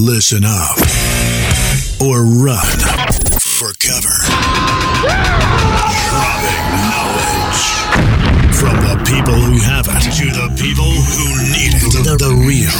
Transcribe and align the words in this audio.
listen 0.00 0.44
up 0.44 0.78
or 2.00 2.24
run 2.24 2.64
for 3.38 3.72
cover. 3.78 4.16
Dropping 5.04 6.64
knowledge 6.88 7.62
from 8.56 8.76
the 8.80 8.96
people 9.04 9.34
who 9.34 9.60
have 9.60 9.86
it 9.88 10.00
to 10.16 10.24
the 10.32 10.48
people 10.56 10.88
who 10.88 11.26
need 11.52 11.76
it. 11.76 11.92
The, 12.04 12.16
the 12.16 12.32
real 12.32 12.72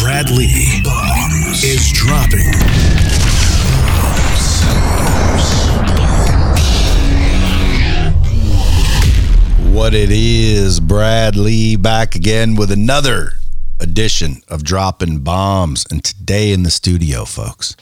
Brad 0.00 0.30
Lea 0.30 0.80
Bombs 0.82 1.62
is 1.62 1.92
dropping. 1.92 2.48
What 9.74 9.92
it 9.94 10.10
is, 10.10 10.80
Brad 10.80 11.36
Lea 11.36 11.76
back 11.76 12.14
again 12.14 12.54
with 12.56 12.70
another 12.70 13.34
edition 13.90 14.40
of 14.46 14.62
Dropping 14.62 15.18
Bombs. 15.18 15.84
And 15.90 16.04
today 16.04 16.52
in 16.52 16.62
the 16.62 16.70
studio, 16.70 17.24
folks, 17.24 17.74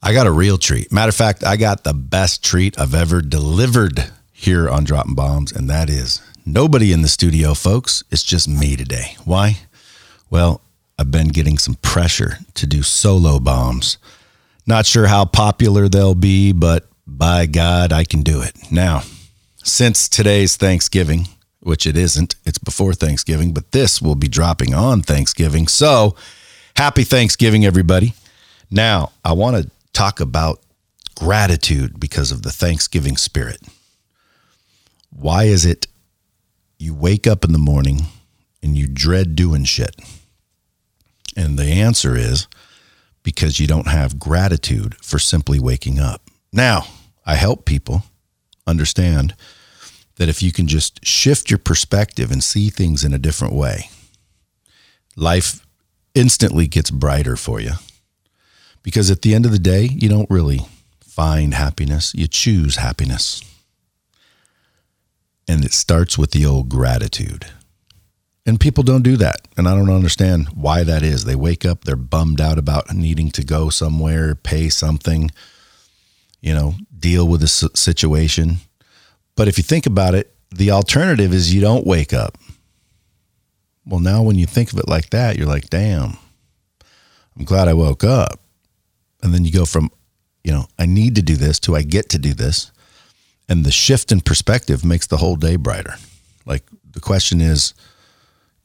I 0.00 0.12
got 0.12 0.28
a 0.28 0.30
real 0.30 0.58
treat. 0.58 0.92
Matter 0.92 1.08
of 1.08 1.16
fact, 1.16 1.42
I 1.42 1.56
got 1.56 1.82
the 1.82 1.92
best 1.92 2.44
treat 2.44 2.78
I've 2.78 2.94
ever 2.94 3.20
delivered 3.20 4.12
here 4.30 4.70
on 4.70 4.84
Dropping 4.84 5.16
Bombs, 5.16 5.50
and 5.50 5.68
that 5.68 5.90
is 5.90 6.22
nobody 6.46 6.92
in 6.92 7.02
the 7.02 7.08
studio, 7.08 7.52
folks. 7.54 8.04
It's 8.12 8.22
just 8.22 8.48
me 8.48 8.76
today. 8.76 9.16
Why? 9.24 9.58
Well, 10.30 10.60
I've 10.96 11.10
been 11.10 11.28
getting 11.28 11.58
some 11.58 11.74
pressure 11.82 12.38
to 12.54 12.66
do 12.68 12.84
solo 12.84 13.40
bombs. 13.40 13.98
Not 14.68 14.86
sure 14.86 15.08
how 15.08 15.24
popular 15.24 15.88
they'll 15.88 16.14
be, 16.14 16.52
but 16.52 16.88
by 17.08 17.46
God, 17.46 17.92
I 17.92 18.04
can 18.04 18.22
do 18.22 18.40
it. 18.40 18.54
Now, 18.70 19.02
since 19.64 20.08
today's 20.08 20.54
Thanksgiving, 20.54 21.26
which 21.62 21.86
it 21.86 21.96
isn't, 21.96 22.34
it's 22.44 22.58
before 22.58 22.92
Thanksgiving, 22.92 23.54
but 23.54 23.70
this 23.70 24.02
will 24.02 24.16
be 24.16 24.28
dropping 24.28 24.74
on 24.74 25.00
Thanksgiving. 25.00 25.68
So 25.68 26.16
happy 26.76 27.04
Thanksgiving, 27.04 27.64
everybody. 27.64 28.14
Now, 28.70 29.12
I 29.24 29.32
want 29.32 29.56
to 29.56 29.70
talk 29.92 30.20
about 30.20 30.60
gratitude 31.14 32.00
because 32.00 32.32
of 32.32 32.42
the 32.42 32.50
Thanksgiving 32.50 33.16
spirit. 33.16 33.60
Why 35.10 35.44
is 35.44 35.64
it 35.64 35.86
you 36.78 36.94
wake 36.94 37.26
up 37.26 37.44
in 37.44 37.52
the 37.52 37.58
morning 37.58 38.06
and 38.62 38.76
you 38.76 38.88
dread 38.88 39.36
doing 39.36 39.64
shit? 39.64 39.94
And 41.36 41.58
the 41.58 41.66
answer 41.66 42.16
is 42.16 42.48
because 43.22 43.60
you 43.60 43.66
don't 43.66 43.86
have 43.86 44.18
gratitude 44.18 44.96
for 44.96 45.18
simply 45.18 45.60
waking 45.60 46.00
up. 46.00 46.22
Now, 46.52 46.86
I 47.24 47.36
help 47.36 47.64
people 47.66 48.02
understand 48.66 49.34
that 50.16 50.28
if 50.28 50.42
you 50.42 50.52
can 50.52 50.66
just 50.66 51.04
shift 51.04 51.50
your 51.50 51.58
perspective 51.58 52.30
and 52.30 52.42
see 52.42 52.70
things 52.70 53.04
in 53.04 53.14
a 53.14 53.18
different 53.18 53.54
way, 53.54 53.88
life 55.16 55.64
instantly 56.14 56.66
gets 56.66 56.90
brighter 56.90 57.36
for 57.36 57.60
you. 57.60 57.72
Because 58.82 59.10
at 59.10 59.22
the 59.22 59.34
end 59.34 59.46
of 59.46 59.52
the 59.52 59.58
day, 59.58 59.84
you 59.84 60.08
don't 60.08 60.30
really 60.30 60.60
find 61.00 61.54
happiness, 61.54 62.14
you 62.14 62.26
choose 62.26 62.76
happiness. 62.76 63.42
And 65.48 65.64
it 65.64 65.72
starts 65.72 66.16
with 66.16 66.30
the 66.30 66.46
old 66.46 66.68
gratitude. 66.68 67.46
And 68.44 68.58
people 68.58 68.82
don't 68.82 69.02
do 69.02 69.16
that. 69.18 69.46
And 69.56 69.68
I 69.68 69.74
don't 69.74 69.90
understand 69.90 70.48
why 70.54 70.82
that 70.84 71.02
is. 71.02 71.24
They 71.24 71.36
wake 71.36 71.64
up, 71.64 71.84
they're 71.84 71.96
bummed 71.96 72.40
out 72.40 72.58
about 72.58 72.92
needing 72.92 73.30
to 73.32 73.44
go 73.44 73.70
somewhere, 73.70 74.34
pay 74.34 74.68
something, 74.68 75.30
you 76.40 76.54
know, 76.54 76.74
deal 76.98 77.28
with 77.28 77.42
a 77.42 77.48
situation. 77.48 78.56
But 79.36 79.48
if 79.48 79.58
you 79.58 79.64
think 79.64 79.86
about 79.86 80.14
it, 80.14 80.34
the 80.50 80.70
alternative 80.70 81.32
is 81.32 81.54
you 81.54 81.60
don't 81.60 81.86
wake 81.86 82.12
up. 82.12 82.36
Well, 83.86 84.00
now 84.00 84.22
when 84.22 84.36
you 84.36 84.46
think 84.46 84.72
of 84.72 84.78
it 84.78 84.88
like 84.88 85.10
that, 85.10 85.36
you're 85.36 85.48
like, 85.48 85.70
damn, 85.70 86.16
I'm 87.36 87.44
glad 87.44 87.68
I 87.68 87.74
woke 87.74 88.04
up. 88.04 88.40
And 89.22 89.32
then 89.32 89.44
you 89.44 89.52
go 89.52 89.64
from, 89.64 89.90
you 90.44 90.52
know, 90.52 90.66
I 90.78 90.86
need 90.86 91.14
to 91.16 91.22
do 91.22 91.36
this 91.36 91.58
to 91.60 91.76
I 91.76 91.82
get 91.82 92.08
to 92.10 92.18
do 92.18 92.34
this. 92.34 92.70
And 93.48 93.64
the 93.64 93.72
shift 93.72 94.12
in 94.12 94.20
perspective 94.20 94.84
makes 94.84 95.06
the 95.06 95.16
whole 95.16 95.36
day 95.36 95.56
brighter. 95.56 95.94
Like 96.46 96.64
the 96.92 97.00
question 97.00 97.40
is, 97.40 97.74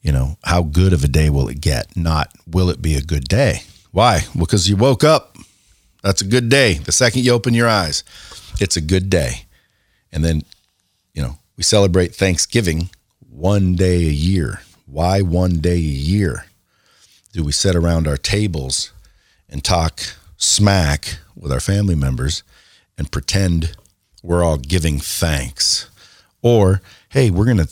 you 0.02 0.12
know, 0.12 0.36
how 0.44 0.62
good 0.62 0.92
of 0.92 1.02
a 1.02 1.08
day 1.08 1.30
will 1.30 1.48
it 1.48 1.60
get? 1.60 1.96
Not 1.96 2.32
will 2.46 2.70
it 2.70 2.80
be 2.80 2.94
a 2.94 3.02
good 3.02 3.24
day? 3.24 3.62
Why? 3.90 4.20
Because 4.38 4.68
you 4.68 4.76
woke 4.76 5.02
up. 5.02 5.36
That's 6.02 6.22
a 6.22 6.26
good 6.26 6.48
day. 6.48 6.74
The 6.74 6.92
second 6.92 7.24
you 7.24 7.32
open 7.32 7.54
your 7.54 7.68
eyes, 7.68 8.04
it's 8.60 8.76
a 8.76 8.80
good 8.80 9.10
day. 9.10 9.46
And 10.12 10.24
then, 10.24 10.42
we 11.58 11.64
celebrate 11.64 12.14
Thanksgiving 12.14 12.88
one 13.28 13.74
day 13.74 13.96
a 13.96 14.12
year. 14.12 14.60
Why 14.86 15.22
one 15.22 15.58
day 15.58 15.74
a 15.74 15.76
year? 15.76 16.46
Do 17.32 17.42
we 17.42 17.50
sit 17.50 17.74
around 17.74 18.06
our 18.06 18.16
tables 18.16 18.92
and 19.50 19.64
talk 19.64 20.00
smack 20.36 21.18
with 21.34 21.50
our 21.50 21.58
family 21.58 21.96
members 21.96 22.44
and 22.96 23.10
pretend 23.10 23.76
we're 24.22 24.44
all 24.44 24.56
giving 24.56 25.00
thanks? 25.00 25.90
Or, 26.42 26.80
hey, 27.08 27.28
we're 27.28 27.44
going 27.44 27.56
to 27.56 27.68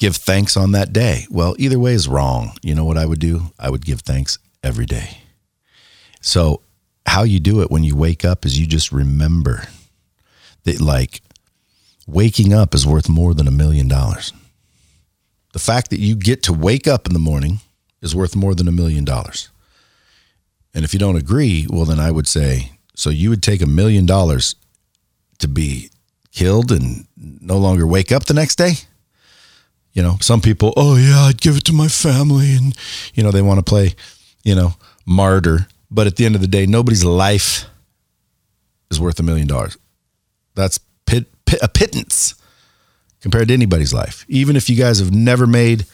give 0.00 0.16
thanks 0.16 0.56
on 0.56 0.72
that 0.72 0.92
day. 0.92 1.26
Well, 1.30 1.54
either 1.56 1.78
way 1.78 1.92
is 1.92 2.08
wrong. 2.08 2.56
You 2.62 2.74
know 2.74 2.84
what 2.84 2.98
I 2.98 3.06
would 3.06 3.20
do? 3.20 3.52
I 3.60 3.70
would 3.70 3.86
give 3.86 4.00
thanks 4.00 4.40
every 4.64 4.86
day. 4.86 5.18
So, 6.20 6.62
how 7.06 7.22
you 7.22 7.38
do 7.38 7.62
it 7.62 7.70
when 7.70 7.84
you 7.84 7.94
wake 7.94 8.24
up 8.24 8.44
is 8.44 8.58
you 8.58 8.66
just 8.66 8.90
remember 8.90 9.68
that, 10.64 10.80
like, 10.80 11.22
waking 12.06 12.52
up 12.52 12.74
is 12.74 12.86
worth 12.86 13.08
more 13.08 13.34
than 13.34 13.46
a 13.46 13.52
million 13.52 13.88
dollars. 13.88 14.32
The 15.52 15.58
fact 15.58 15.90
that 15.90 16.00
you 16.00 16.14
get 16.14 16.42
to 16.44 16.52
wake 16.52 16.86
up 16.86 17.06
in 17.06 17.12
the 17.12 17.18
morning 17.18 17.60
is 18.00 18.14
worth 18.14 18.36
more 18.36 18.54
than 18.54 18.68
a 18.68 18.72
million 18.72 19.04
dollars. 19.04 19.50
And 20.74 20.84
if 20.84 20.92
you 20.92 21.00
don't 21.00 21.16
agree, 21.16 21.66
well, 21.68 21.84
then 21.84 21.98
I 21.98 22.10
would 22.10 22.28
say, 22.28 22.72
so 22.94 23.10
you 23.10 23.30
would 23.30 23.42
take 23.42 23.60
a 23.60 23.66
million 23.66 24.06
dollars 24.06 24.54
to 25.38 25.48
be 25.48 25.90
killed 26.32 26.70
and 26.70 27.06
no 27.16 27.58
longer 27.58 27.86
wake 27.86 28.12
up 28.12 28.26
the 28.26 28.34
next 28.34 28.56
day? 28.56 28.74
You 29.92 30.02
know, 30.02 30.18
some 30.20 30.40
people, 30.40 30.72
oh, 30.76 30.96
yeah, 30.96 31.22
I'd 31.22 31.40
give 31.40 31.56
it 31.56 31.64
to 31.64 31.72
my 31.72 31.88
family. 31.88 32.54
And, 32.54 32.76
you 33.14 33.22
know, 33.22 33.32
they 33.32 33.42
want 33.42 33.58
to 33.58 33.64
play, 33.64 33.94
you 34.44 34.54
know, 34.54 34.74
martyr. 35.04 35.66
But 35.90 36.06
at 36.06 36.16
the 36.16 36.24
end 36.24 36.36
of 36.36 36.40
the 36.40 36.46
day, 36.46 36.66
nobody's 36.66 37.04
life 37.04 37.64
is 38.90 39.00
worth 39.00 39.18
a 39.18 39.24
million 39.24 39.48
dollars. 39.48 39.76
That's 40.54 40.78
a 41.62 41.68
pittance 41.68 42.34
compared 43.20 43.48
to 43.48 43.54
anybody's 43.54 43.92
life. 43.92 44.24
Even 44.28 44.56
if 44.56 44.70
you 44.70 44.76
guys 44.76 44.98
have 44.98 45.12
never 45.12 45.46
made, 45.46 45.86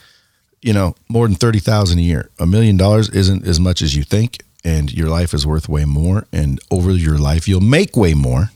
you 0.61 0.73
know, 0.73 0.95
more 1.09 1.27
than 1.27 1.35
30,000 1.35 1.99
a 1.99 2.01
year, 2.01 2.29
a 2.39 2.45
million 2.45 2.77
dollars 2.77 3.09
isn't 3.09 3.45
as 3.45 3.59
much 3.59 3.81
as 3.81 3.95
you 3.95 4.03
think 4.03 4.43
and 4.63 4.91
your 4.91 5.09
life 5.09 5.33
is 5.33 5.45
worth 5.45 5.69
way 5.69 5.85
more 5.85 6.27
and 6.31 6.59
over 6.71 6.91
your 6.91 7.17
life 7.17 7.47
you'll 7.47 7.61
make 7.61 7.95
way 7.95 8.13
more 8.13 8.51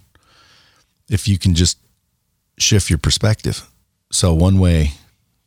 if 1.10 1.28
you 1.28 1.38
can 1.38 1.54
just 1.54 1.78
shift 2.58 2.90
your 2.90 3.00
perspective. 3.00 3.68
So 4.12 4.34
one 4.34 4.60
way 4.60 4.92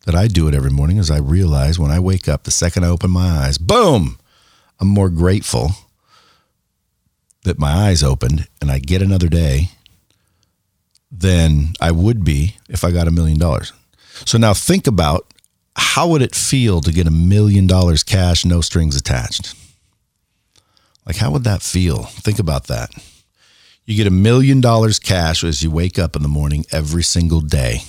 that 0.07 0.15
I 0.15 0.27
do 0.27 0.49
it 0.49 0.55
every 0.55 0.71
morning 0.71 0.99
is 0.99 1.11
I 1.11 1.19
realize 1.19 1.79
when 1.79 1.91
I 1.91 1.99
wake 1.99 2.29
up, 2.29 2.45
the 2.45 2.51
second 2.51 2.85
I 2.85 2.89
open 2.89 3.11
my 3.11 3.29
eyes, 3.29 3.59
boom, 3.59 4.19
I'm 4.81 4.89
more 4.89 5.09
grateful 5.09 5.71
that 7.45 7.59
my 7.59 7.89
eyes 7.89 8.03
opened 8.03 8.49
and 8.61 8.71
I 8.71 8.79
get 8.79 9.03
another 9.03 9.29
day 9.29 9.71
than 11.17 11.75
I 11.81 11.93
would 11.93 12.25
be 12.25 12.57
if 12.69 12.85
I 12.85 12.91
got 12.91 13.09
a 13.09 13.13
million 13.13 13.39
dollars. 13.39 13.73
So 14.25 14.39
now 14.39 14.55
think 14.55 14.87
about 14.87 15.33
how 15.77 16.09
would 16.09 16.23
it 16.23 16.35
feel 16.35 16.81
to 16.81 16.93
get 16.93 17.07
a 17.07 17.11
million 17.11 17.67
dollars 17.67 18.03
cash, 18.03 18.45
no 18.45 18.61
strings 18.61 18.97
attached? 18.97 19.55
Like, 21.07 21.17
how 21.17 21.31
would 21.33 21.45
that 21.45 21.63
feel? 21.63 22.05
Think 22.05 22.39
about 22.39 22.67
that. 22.69 22.91
You 23.85 23.97
get 23.97 24.07
a 24.07 24.11
million 24.11 24.61
dollars 24.61 24.99
cash 24.99 25.45
as 25.45 25.63
you 25.63 25.71
wake 25.71 25.99
up 25.99 26.17
in 26.17 26.23
the 26.23 26.29
morning 26.29 26.65
every 26.73 27.03
single 27.03 27.41
day. 27.41 27.81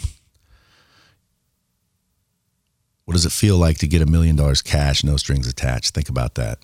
What 3.05 3.13
does 3.13 3.25
it 3.25 3.31
feel 3.31 3.57
like 3.57 3.77
to 3.77 3.87
get 3.87 4.01
a 4.01 4.05
million 4.05 4.35
dollars 4.35 4.61
cash, 4.61 5.03
no 5.03 5.15
strings 5.15 5.47
attached? 5.47 5.93
Think 5.93 6.09
about 6.09 6.35
that. 6.35 6.59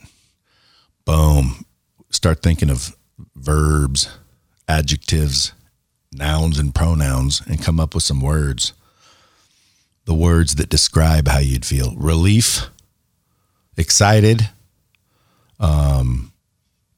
Boom. 1.06 1.66
Start 2.10 2.42
thinking 2.42 2.70
of 2.70 2.96
verbs, 3.36 4.10
adjectives, 4.68 5.54
nouns, 6.12 6.60
and 6.60 6.76
pronouns 6.76 7.42
and 7.48 7.64
come 7.64 7.80
up 7.80 7.94
with 7.94 8.04
some 8.04 8.22
words. 8.22 8.74
The 10.06 10.14
words 10.14 10.56
that 10.56 10.70
describe 10.70 11.28
how 11.28 11.40
you'd 11.40 11.66
feel 11.66 11.96
relief, 11.96 12.70
excited, 13.78 14.50
um, 15.60 16.34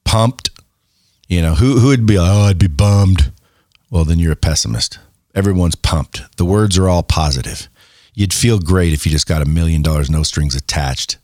pumped. 0.04 0.50
You 1.28 1.42
know, 1.42 1.54
who, 1.54 1.78
who 1.78 1.88
would 1.88 2.06
be, 2.06 2.18
oh, 2.18 2.46
I'd 2.48 2.58
be 2.58 2.66
bummed. 2.66 3.32
Well, 3.90 4.04
then 4.04 4.18
you're 4.18 4.32
a 4.32 4.36
pessimist. 4.36 4.98
Everyone's 5.34 5.74
pumped. 5.74 6.36
The 6.36 6.44
words 6.44 6.78
are 6.78 6.88
all 6.88 7.02
positive. 7.02 7.68
You'd 8.14 8.32
feel 8.32 8.58
great 8.58 8.92
if 8.92 9.04
you 9.04 9.12
just 9.12 9.26
got 9.26 9.42
a 9.42 9.46
million 9.46 9.82
dollars, 9.82 10.10
no 10.10 10.22
strings 10.22 10.54
attached, 10.54 11.18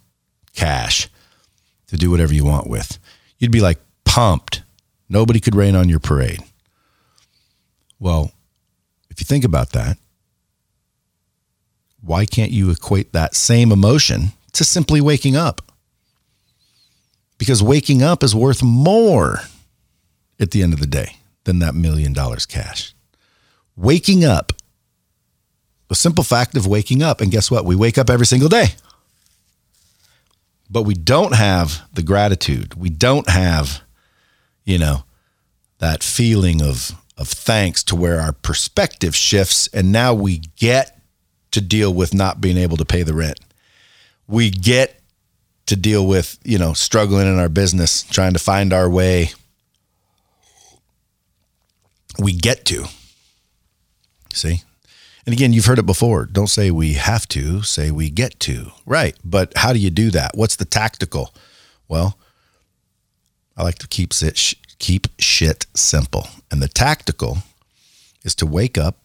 cash 0.55 1.09
to 1.87 1.97
do 1.97 2.11
whatever 2.11 2.33
you 2.33 2.45
want 2.45 2.69
with. 2.69 2.99
You'd 3.39 3.53
be 3.53 3.61
like 3.61 3.79
pumped. 4.05 4.63
Nobody 5.09 5.41
could 5.41 5.55
rain 5.55 5.75
on 5.75 5.89
your 5.89 6.01
parade. 6.01 6.41
Well, 8.01 8.33
if 9.11 9.21
you 9.21 9.25
think 9.25 9.45
about 9.45 9.71
that, 9.71 9.99
why 12.01 12.25
can't 12.27 12.51
you 12.51 12.71
equate 12.71 13.13
that 13.13 13.37
same 13.37 13.71
emotion 13.71 14.33
to 14.53 14.65
simply 14.65 15.01
waking 15.01 15.37
up? 15.37 15.71
because 17.41 17.63
waking 17.63 18.03
up 18.03 18.23
is 18.23 18.35
worth 18.35 18.63
more 18.63 19.41
at 20.39 20.51
the 20.51 20.63
end 20.63 20.75
of 20.75 20.79
the 20.79 20.87
day 20.87 21.17
than 21.45 21.59
that 21.61 21.75
million 21.75 22.13
dollars 22.13 22.45
cash. 22.45 22.95
Waking 23.77 24.27
up, 24.27 24.53
the 25.89 25.95
simple 25.95 26.23
fact 26.23 26.55
of 26.55 26.67
waking 26.67 27.03
up, 27.03 27.23
and 27.23 27.31
guess 27.31 27.51
what? 27.51 27.65
We 27.65 27.75
wake 27.75 27.97
up 27.97 28.11
every 28.11 28.27
single 28.27 28.51
day. 28.51 28.67
But 30.69 30.83
we 30.83 30.93
don't 30.93 31.35
have 31.35 31.81
the 31.95 32.03
gratitude. 32.03 32.75
We 32.75 32.91
don't 32.91 33.29
have, 33.31 33.81
you 34.67 34.77
know, 34.77 35.05
that 35.79 36.03
feeling 36.03 36.61
of 36.61 36.93
of 37.21 37.29
thanks 37.29 37.85
to 37.85 37.95
where 37.95 38.19
our 38.19 38.33
perspective 38.33 39.15
shifts 39.15 39.69
and 39.75 39.93
now 39.93 40.15
we 40.15 40.39
get 40.57 40.99
to 41.51 41.61
deal 41.61 41.93
with 41.93 42.15
not 42.15 42.41
being 42.41 42.57
able 42.57 42.79
to 42.79 42.85
pay 42.85 43.03
the 43.03 43.13
rent. 43.13 43.39
We 44.27 44.49
get 44.49 44.99
to 45.67 45.77
deal 45.77 46.07
with, 46.07 46.39
you 46.45 46.59
know, 46.59 46.73
struggling 46.73 47.27
in 47.27 47.39
our 47.39 47.51
business, 47.51 48.03
trying 48.05 48.33
to 48.33 48.39
find 48.39 48.73
our 48.73 48.89
way. 48.89 49.33
We 52.19 52.33
get 52.33 52.65
to. 52.67 52.87
See? 54.33 54.63
And 55.27 55.35
again, 55.35 55.53
you've 55.53 55.67
heard 55.67 55.79
it 55.79 55.87
before. 55.87 56.25
Don't 56.25 56.47
say 56.47 56.71
we 56.71 56.95
have 56.95 57.29
to, 57.29 57.63
say 57.63 57.91
we 57.91 58.09
get 58.09 58.41
to. 58.41 58.73
Right. 58.87 59.15
But 59.23 59.53
how 59.57 59.75
do 59.75 59.79
you 59.79 59.91
do 59.91 60.11
that? 60.13 60.33
What's 60.35 60.57
the 60.57 60.65
tactical? 60.65 61.35
Well, 61.87 62.17
I 63.57 63.63
like 63.63 63.79
to 63.81 63.89
keep 63.89 64.15
it 64.23 64.57
keep 64.81 65.07
shit 65.21 65.67
simple. 65.75 66.27
And 66.51 66.61
the 66.61 66.69
tactical 66.69 67.39
is 68.25 68.35
to 68.37 68.47
wake 68.47 68.77
up 68.77 68.97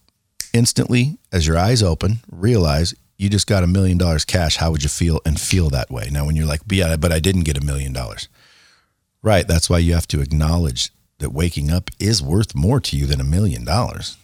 instantly 0.54 1.18
as 1.31 1.45
your 1.45 1.57
eyes 1.57 1.83
open, 1.83 2.22
realize 2.31 2.95
you 3.18 3.30
just 3.30 3.45
got 3.45 3.63
a 3.63 3.68
million 3.68 3.98
dollars 3.98 4.25
cash. 4.25 4.57
How 4.57 4.72
would 4.72 4.81
you 4.81 4.89
feel 4.89 5.22
and 5.25 5.39
feel 5.39 5.69
that 5.69 5.92
way? 5.92 6.10
Now, 6.12 6.25
when 6.25 6.36
you're 6.36 6.48
like, 6.48 6.62
yeah, 6.69 6.95
but 6.95 7.12
I 7.12 7.19
didn't 7.19 7.44
get 7.44 7.62
a 7.62 7.66
million 7.66 7.94
dollars. 7.94 8.27
Right. 9.22 9.48
That's 9.48 9.69
why 9.69 9.80
you 9.80 9.94
have 9.94 10.07
to 10.10 10.22
acknowledge 10.22 10.92
that 11.19 11.31
waking 11.31 11.72
up 11.72 11.89
is 12.00 12.21
worth 12.21 12.56
more 12.56 12.80
to 12.81 12.98
you 12.98 13.06
than 13.06 13.21
a 13.21 13.25
million 13.25 13.63
dollars 13.63 14.18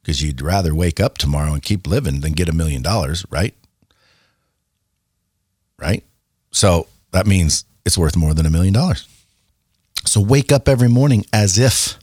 because 0.00 0.22
you'd 0.22 0.42
rather 0.42 0.74
wake 0.74 1.00
up 1.00 1.18
tomorrow 1.18 1.52
and 1.52 1.62
keep 1.62 1.86
living 1.86 2.20
than 2.20 2.32
get 2.32 2.48
a 2.48 2.54
million 2.54 2.82
dollars. 2.82 3.24
Right. 3.30 3.54
Right. 5.78 6.04
So 6.52 6.86
that 7.10 7.26
means 7.26 7.64
it's 7.84 7.98
worth 7.98 8.16
more 8.16 8.32
than 8.32 8.46
a 8.46 8.50
million 8.50 8.74
dollars. 8.74 9.08
So 10.04 10.20
wake 10.20 10.52
up 10.52 10.68
every 10.68 10.88
morning 10.88 11.24
as 11.32 11.58
if 11.58 11.98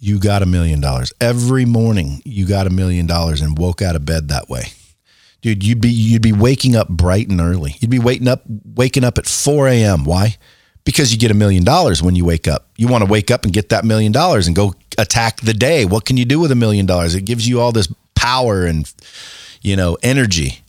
you 0.00 0.18
got 0.18 0.42
a 0.42 0.46
million 0.46 0.80
dollars. 0.80 1.12
Every 1.20 1.64
morning 1.64 2.22
you 2.24 2.46
got 2.46 2.66
a 2.66 2.70
million 2.70 3.06
dollars 3.06 3.40
and 3.40 3.58
woke 3.58 3.82
out 3.82 3.96
of 3.96 4.04
bed 4.04 4.28
that 4.28 4.48
way. 4.48 4.72
Dude, 5.40 5.62
you'd 5.64 5.80
be 5.80 5.90
you'd 5.90 6.22
be 6.22 6.32
waking 6.32 6.74
up 6.74 6.88
bright 6.88 7.28
and 7.28 7.40
early. 7.40 7.76
You'd 7.80 7.90
be 7.90 7.98
waking 7.98 8.28
up 8.28 8.42
waking 8.74 9.04
up 9.04 9.18
at 9.18 9.26
4 9.26 9.68
a.m. 9.68 10.04
Why? 10.04 10.36
Because 10.84 11.12
you 11.12 11.18
get 11.18 11.30
a 11.30 11.34
million 11.34 11.64
dollars 11.64 12.02
when 12.02 12.16
you 12.16 12.24
wake 12.24 12.48
up. 12.48 12.68
You 12.76 12.88
want 12.88 13.04
to 13.04 13.10
wake 13.10 13.30
up 13.30 13.44
and 13.44 13.52
get 13.52 13.68
that 13.68 13.84
million 13.84 14.10
dollars 14.10 14.46
and 14.46 14.56
go 14.56 14.74
attack 14.96 15.40
the 15.40 15.54
day. 15.54 15.84
What 15.84 16.04
can 16.04 16.16
you 16.16 16.24
do 16.24 16.40
with 16.40 16.50
a 16.50 16.56
million 16.56 16.86
dollars? 16.86 17.14
It 17.14 17.22
gives 17.22 17.46
you 17.46 17.60
all 17.60 17.72
this 17.72 17.92
power 18.14 18.64
and 18.64 18.92
you 19.62 19.76
know 19.76 19.96
energy. 20.02 20.60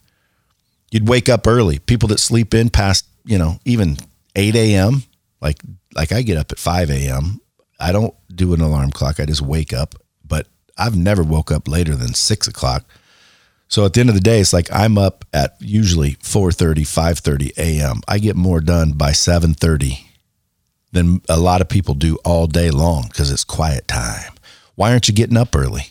You'd 0.92 1.08
wake 1.08 1.30
up 1.30 1.48
early. 1.48 1.80
People 1.80 2.10
that 2.10 2.20
sleep 2.20 2.54
in 2.54 2.70
past, 2.70 3.06
you 3.26 3.38
know, 3.38 3.60
even 3.64 3.98
8 4.36 4.56
a.m. 4.56 5.04
Like 5.42 5.62
like 5.96 6.12
I 6.12 6.22
get 6.22 6.38
up 6.38 6.52
at 6.52 6.60
5 6.60 6.90
a.m. 6.90 7.42
I 7.80 7.92
don't 7.92 8.14
do 8.34 8.54
an 8.54 8.62
alarm 8.62 8.92
clock. 8.92 9.20
I 9.20 9.26
just 9.26 9.42
wake 9.42 9.74
up, 9.74 9.96
but 10.26 10.48
I've 10.78 10.98
never 10.98 11.24
woke 11.24 11.52
up 11.52 11.68
later 11.68 11.96
than 11.96 12.14
six 12.14 12.48
o'clock. 12.48 12.86
So 13.68 13.86
at 13.86 13.94
the 13.94 14.00
end 14.00 14.10
of 14.10 14.16
the 14.16 14.22
day, 14.22 14.40
it's 14.40 14.54
like 14.54 14.68
I'm 14.72 14.98
up 14.98 15.26
at 15.34 15.56
usually 15.60 16.16
4:30, 16.16 16.82
5:30 16.82 17.52
a.m. 17.58 18.02
I 18.08 18.18
get 18.18 18.36
more 18.36 18.62
done 18.62 18.94
by 18.94 19.12
7:30 19.12 20.06
than 20.92 21.22
a 21.30 21.40
lot 21.40 21.62
of 21.62 21.70
people 21.70 21.94
do 21.94 22.18
all 22.26 22.48
day 22.48 22.72
long 22.72 23.04
because 23.08 23.32
it's 23.32 23.44
quiet 23.44 23.88
time. 23.88 24.34
Why 24.76 24.92
aren't 24.92 25.08
you 25.08 25.14
getting 25.14 25.38
up 25.38 25.56
early? 25.56 25.88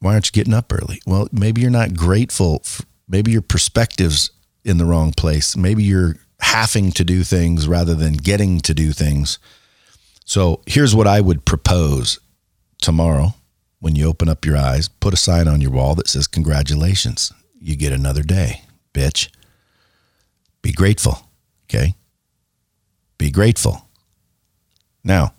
Why 0.00 0.14
aren't 0.14 0.26
you 0.26 0.32
getting 0.32 0.54
up 0.54 0.72
early? 0.72 1.00
Well, 1.06 1.28
maybe 1.32 1.60
you're 1.60 1.70
not 1.70 1.94
grateful. 1.94 2.60
For, 2.64 2.84
maybe 3.08 3.30
your 3.30 3.42
perspective's 3.42 4.30
in 4.64 4.78
the 4.78 4.84
wrong 4.84 5.12
place. 5.12 5.56
Maybe 5.56 5.84
you're 5.84 6.16
having 6.40 6.92
to 6.92 7.04
do 7.04 7.24
things 7.24 7.68
rather 7.68 7.94
than 7.94 8.14
getting 8.14 8.60
to 8.60 8.74
do 8.74 8.92
things. 8.92 9.38
So 10.24 10.62
here's 10.66 10.94
what 10.94 11.06
I 11.06 11.20
would 11.20 11.44
propose 11.44 12.18
tomorrow 12.80 13.34
when 13.80 13.94
you 13.96 14.08
open 14.08 14.28
up 14.28 14.44
your 14.44 14.56
eyes, 14.56 14.88
put 14.88 15.14
a 15.14 15.16
sign 15.16 15.48
on 15.48 15.60
your 15.60 15.70
wall 15.70 15.94
that 15.94 16.08
says, 16.08 16.26
Congratulations, 16.26 17.32
you 17.60 17.76
get 17.76 17.92
another 17.92 18.22
day, 18.22 18.62
bitch. 18.92 19.28
Be 20.62 20.72
grateful. 20.72 21.28
Okay. 21.64 21.94
Be 23.18 23.30
grateful. 23.30 23.88
Now, 25.04 25.34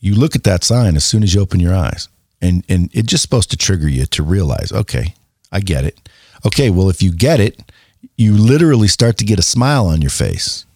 you 0.00 0.14
look 0.14 0.36
at 0.36 0.44
that 0.44 0.64
sign 0.64 0.96
as 0.96 1.04
soon 1.04 1.22
as 1.22 1.34
you 1.34 1.40
open 1.40 1.60
your 1.60 1.74
eyes, 1.74 2.08
and, 2.40 2.64
and 2.68 2.90
it's 2.92 3.08
just 3.08 3.22
supposed 3.22 3.50
to 3.50 3.56
trigger 3.56 3.88
you 3.88 4.04
to 4.06 4.22
realize, 4.22 4.70
okay, 4.70 5.14
I 5.50 5.60
get 5.60 5.84
it. 5.84 6.08
Okay, 6.44 6.68
well, 6.68 6.90
if 6.90 7.02
you 7.02 7.10
get 7.10 7.40
it, 7.40 7.72
you 8.16 8.36
literally 8.36 8.88
start 8.88 9.18
to 9.18 9.24
get 9.24 9.38
a 9.38 9.42
smile 9.42 9.86
on 9.86 10.00
your 10.00 10.10
face 10.10 10.66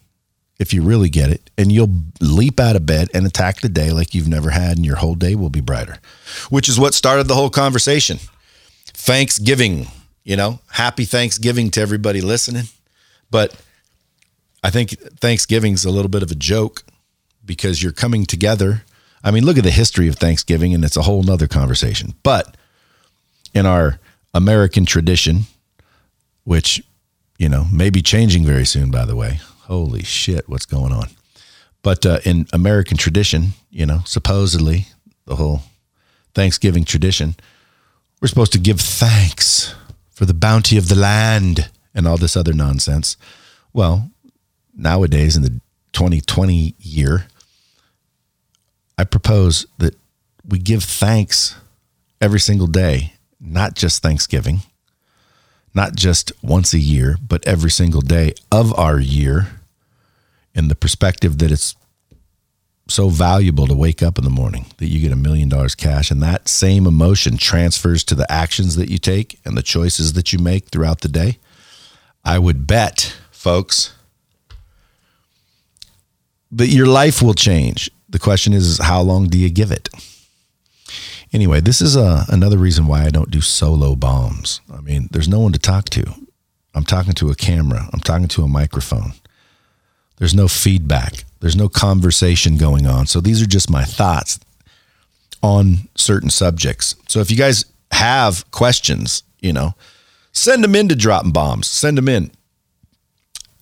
if 0.59 0.73
you 0.73 0.81
really 0.81 1.09
get 1.09 1.31
it, 1.31 1.49
and 1.57 1.71
you'll 1.71 2.03
leap 2.19 2.59
out 2.59 2.75
of 2.75 2.85
bed 2.85 3.09
and 3.13 3.25
attack 3.25 3.61
the 3.61 3.69
day 3.69 3.91
like 3.91 4.13
you've 4.13 4.27
never 4.27 4.49
had, 4.49 4.75
and 4.75 4.85
your 4.85 4.97
whole 4.97 5.15
day 5.15 5.33
will 5.33 5.49
be 5.49 5.61
brighter, 5.61 5.99
which 6.49 6.67
is 6.67 6.77
what 6.77 6.93
started 6.93 7.29
the 7.29 7.35
whole 7.35 7.49
conversation. 7.49 8.19
Thanksgiving, 8.87 9.87
you 10.25 10.35
know, 10.35 10.59
happy 10.71 11.05
Thanksgiving 11.05 11.71
to 11.71 11.81
everybody 11.81 12.19
listening. 12.19 12.65
But 13.31 13.55
I 14.61 14.69
think 14.69 14.89
Thanksgiving's 15.19 15.85
a 15.85 15.91
little 15.91 16.09
bit 16.09 16.23
of 16.23 16.31
a 16.31 16.35
joke 16.35 16.83
because 17.45 17.81
you're 17.81 17.93
coming 17.93 18.25
together. 18.25 18.83
I 19.23 19.31
mean, 19.31 19.45
look 19.45 19.57
at 19.57 19.63
the 19.63 19.71
history 19.71 20.09
of 20.09 20.15
Thanksgiving, 20.15 20.73
and 20.73 20.83
it's 20.83 20.97
a 20.97 21.03
whole 21.03 21.23
nother 21.23 21.47
conversation. 21.47 22.15
But 22.21 22.57
in 23.53 23.65
our 23.65 23.99
American 24.33 24.85
tradition, 24.85 25.43
which 26.43 26.83
you 27.39 27.49
know, 27.49 27.65
may 27.71 27.89
be 27.89 28.01
changing 28.01 28.45
very 28.45 28.65
soon, 28.65 28.91
by 28.91 29.05
the 29.05 29.15
way. 29.15 29.39
Holy 29.61 30.03
shit, 30.03 30.47
what's 30.47 30.65
going 30.65 30.91
on? 30.91 31.07
But 31.81 32.05
uh, 32.05 32.19
in 32.25 32.45
American 32.51 32.97
tradition, 32.97 33.53
you 33.71 33.85
know, 33.85 34.01
supposedly 34.05 34.87
the 35.25 35.37
whole 35.37 35.61
Thanksgiving 36.35 36.83
tradition, 36.83 37.35
we're 38.21 38.27
supposed 38.27 38.51
to 38.51 38.59
give 38.59 38.81
thanks 38.81 39.73
for 40.11 40.25
the 40.25 40.33
bounty 40.33 40.77
of 40.77 40.89
the 40.89 40.95
land 40.95 41.71
and 41.95 42.05
all 42.05 42.17
this 42.17 42.35
other 42.35 42.51
nonsense. 42.51 43.15
Well, 43.71 44.11
nowadays 44.75 45.37
in 45.37 45.41
the 45.43 45.61
2020 45.93 46.75
year, 46.77 47.27
I 48.97 49.05
propose 49.05 49.65
that 49.77 49.95
we 50.45 50.59
give 50.59 50.83
thanks 50.83 51.55
every 52.19 52.41
single 52.41 52.67
day, 52.67 53.13
not 53.39 53.75
just 53.75 54.01
Thanksgiving, 54.01 54.59
not 55.79 55.95
just 55.95 56.33
once 56.43 56.73
a 56.73 56.77
year, 56.77 57.15
but 57.25 57.47
every 57.47 57.71
single 57.71 58.01
day 58.01 58.33
of 58.51 58.77
our 58.77 58.99
year 58.99 59.47
in 60.53 60.67
the 60.67 60.75
perspective 60.75 61.37
that 61.37 61.53
it's 61.53 61.73
so 62.89 63.07
valuable 63.07 63.65
to 63.65 63.73
wake 63.73 64.03
up 64.03 64.17
in 64.17 64.25
the 64.25 64.29
morning 64.29 64.65
that 64.75 64.87
you 64.87 64.99
get 64.99 65.13
a 65.13 65.15
million 65.15 65.47
dollars 65.47 65.75
cash 65.75 66.11
and 66.11 66.21
that 66.21 66.49
same 66.49 66.85
emotion 66.85 67.37
transfers 67.37 68.03
to 68.03 68.13
the 68.13 68.29
actions 68.29 68.75
that 68.75 68.89
you 68.89 68.97
take 68.97 69.39
and 69.45 69.55
the 69.57 69.63
choices 69.63 70.11
that 70.13 70.33
you 70.33 70.39
make 70.39 70.67
throughout 70.67 70.99
the 70.99 71.07
day. 71.07 71.37
I 72.25 72.39
would 72.39 72.67
bet, 72.67 73.15
folks, 73.31 73.93
that 76.51 76.67
your 76.67 76.87
life 76.87 77.21
will 77.21 77.35
change. 77.35 77.89
The 78.09 78.19
question 78.19 78.51
is, 78.51 78.79
how 78.79 78.99
long 78.99 79.29
do 79.29 79.37
you 79.37 79.49
give 79.49 79.71
it? 79.71 79.87
Anyway, 81.31 81.61
this 81.61 81.81
is 81.81 81.95
uh, 81.95 82.25
another 82.29 82.57
reason 82.57 82.87
why 82.87 83.03
I 83.03 83.09
don't 83.09 83.29
do 83.29 83.41
solo 83.41 83.95
bombs. 83.95 84.61
I 84.73 84.81
mean, 84.81 85.09
there's 85.11 85.27
no 85.27 85.39
one 85.39 85.51
to 85.51 85.59
talk 85.59 85.85
to. 85.91 86.03
I'm 86.73 86.83
talking 86.83 87.13
to 87.13 87.29
a 87.29 87.35
camera, 87.35 87.87
I'm 87.91 87.99
talking 87.99 88.27
to 88.29 88.43
a 88.43 88.47
microphone. 88.47 89.13
There's 90.17 90.35
no 90.35 90.47
feedback, 90.47 91.25
there's 91.39 91.55
no 91.55 91.69
conversation 91.69 92.57
going 92.57 92.87
on. 92.87 93.07
So 93.07 93.21
these 93.21 93.41
are 93.41 93.47
just 93.47 93.69
my 93.69 93.83
thoughts 93.83 94.39
on 95.41 95.89
certain 95.95 96.29
subjects. 96.29 96.95
So 97.07 97.19
if 97.19 97.31
you 97.31 97.37
guys 97.37 97.65
have 97.91 98.49
questions, 98.51 99.23
you 99.39 99.53
know, 99.53 99.73
send 100.31 100.63
them 100.63 100.75
into 100.75 100.95
dropping 100.95 101.31
bombs. 101.31 101.67
Send 101.67 101.97
them 101.97 102.09
in. 102.09 102.31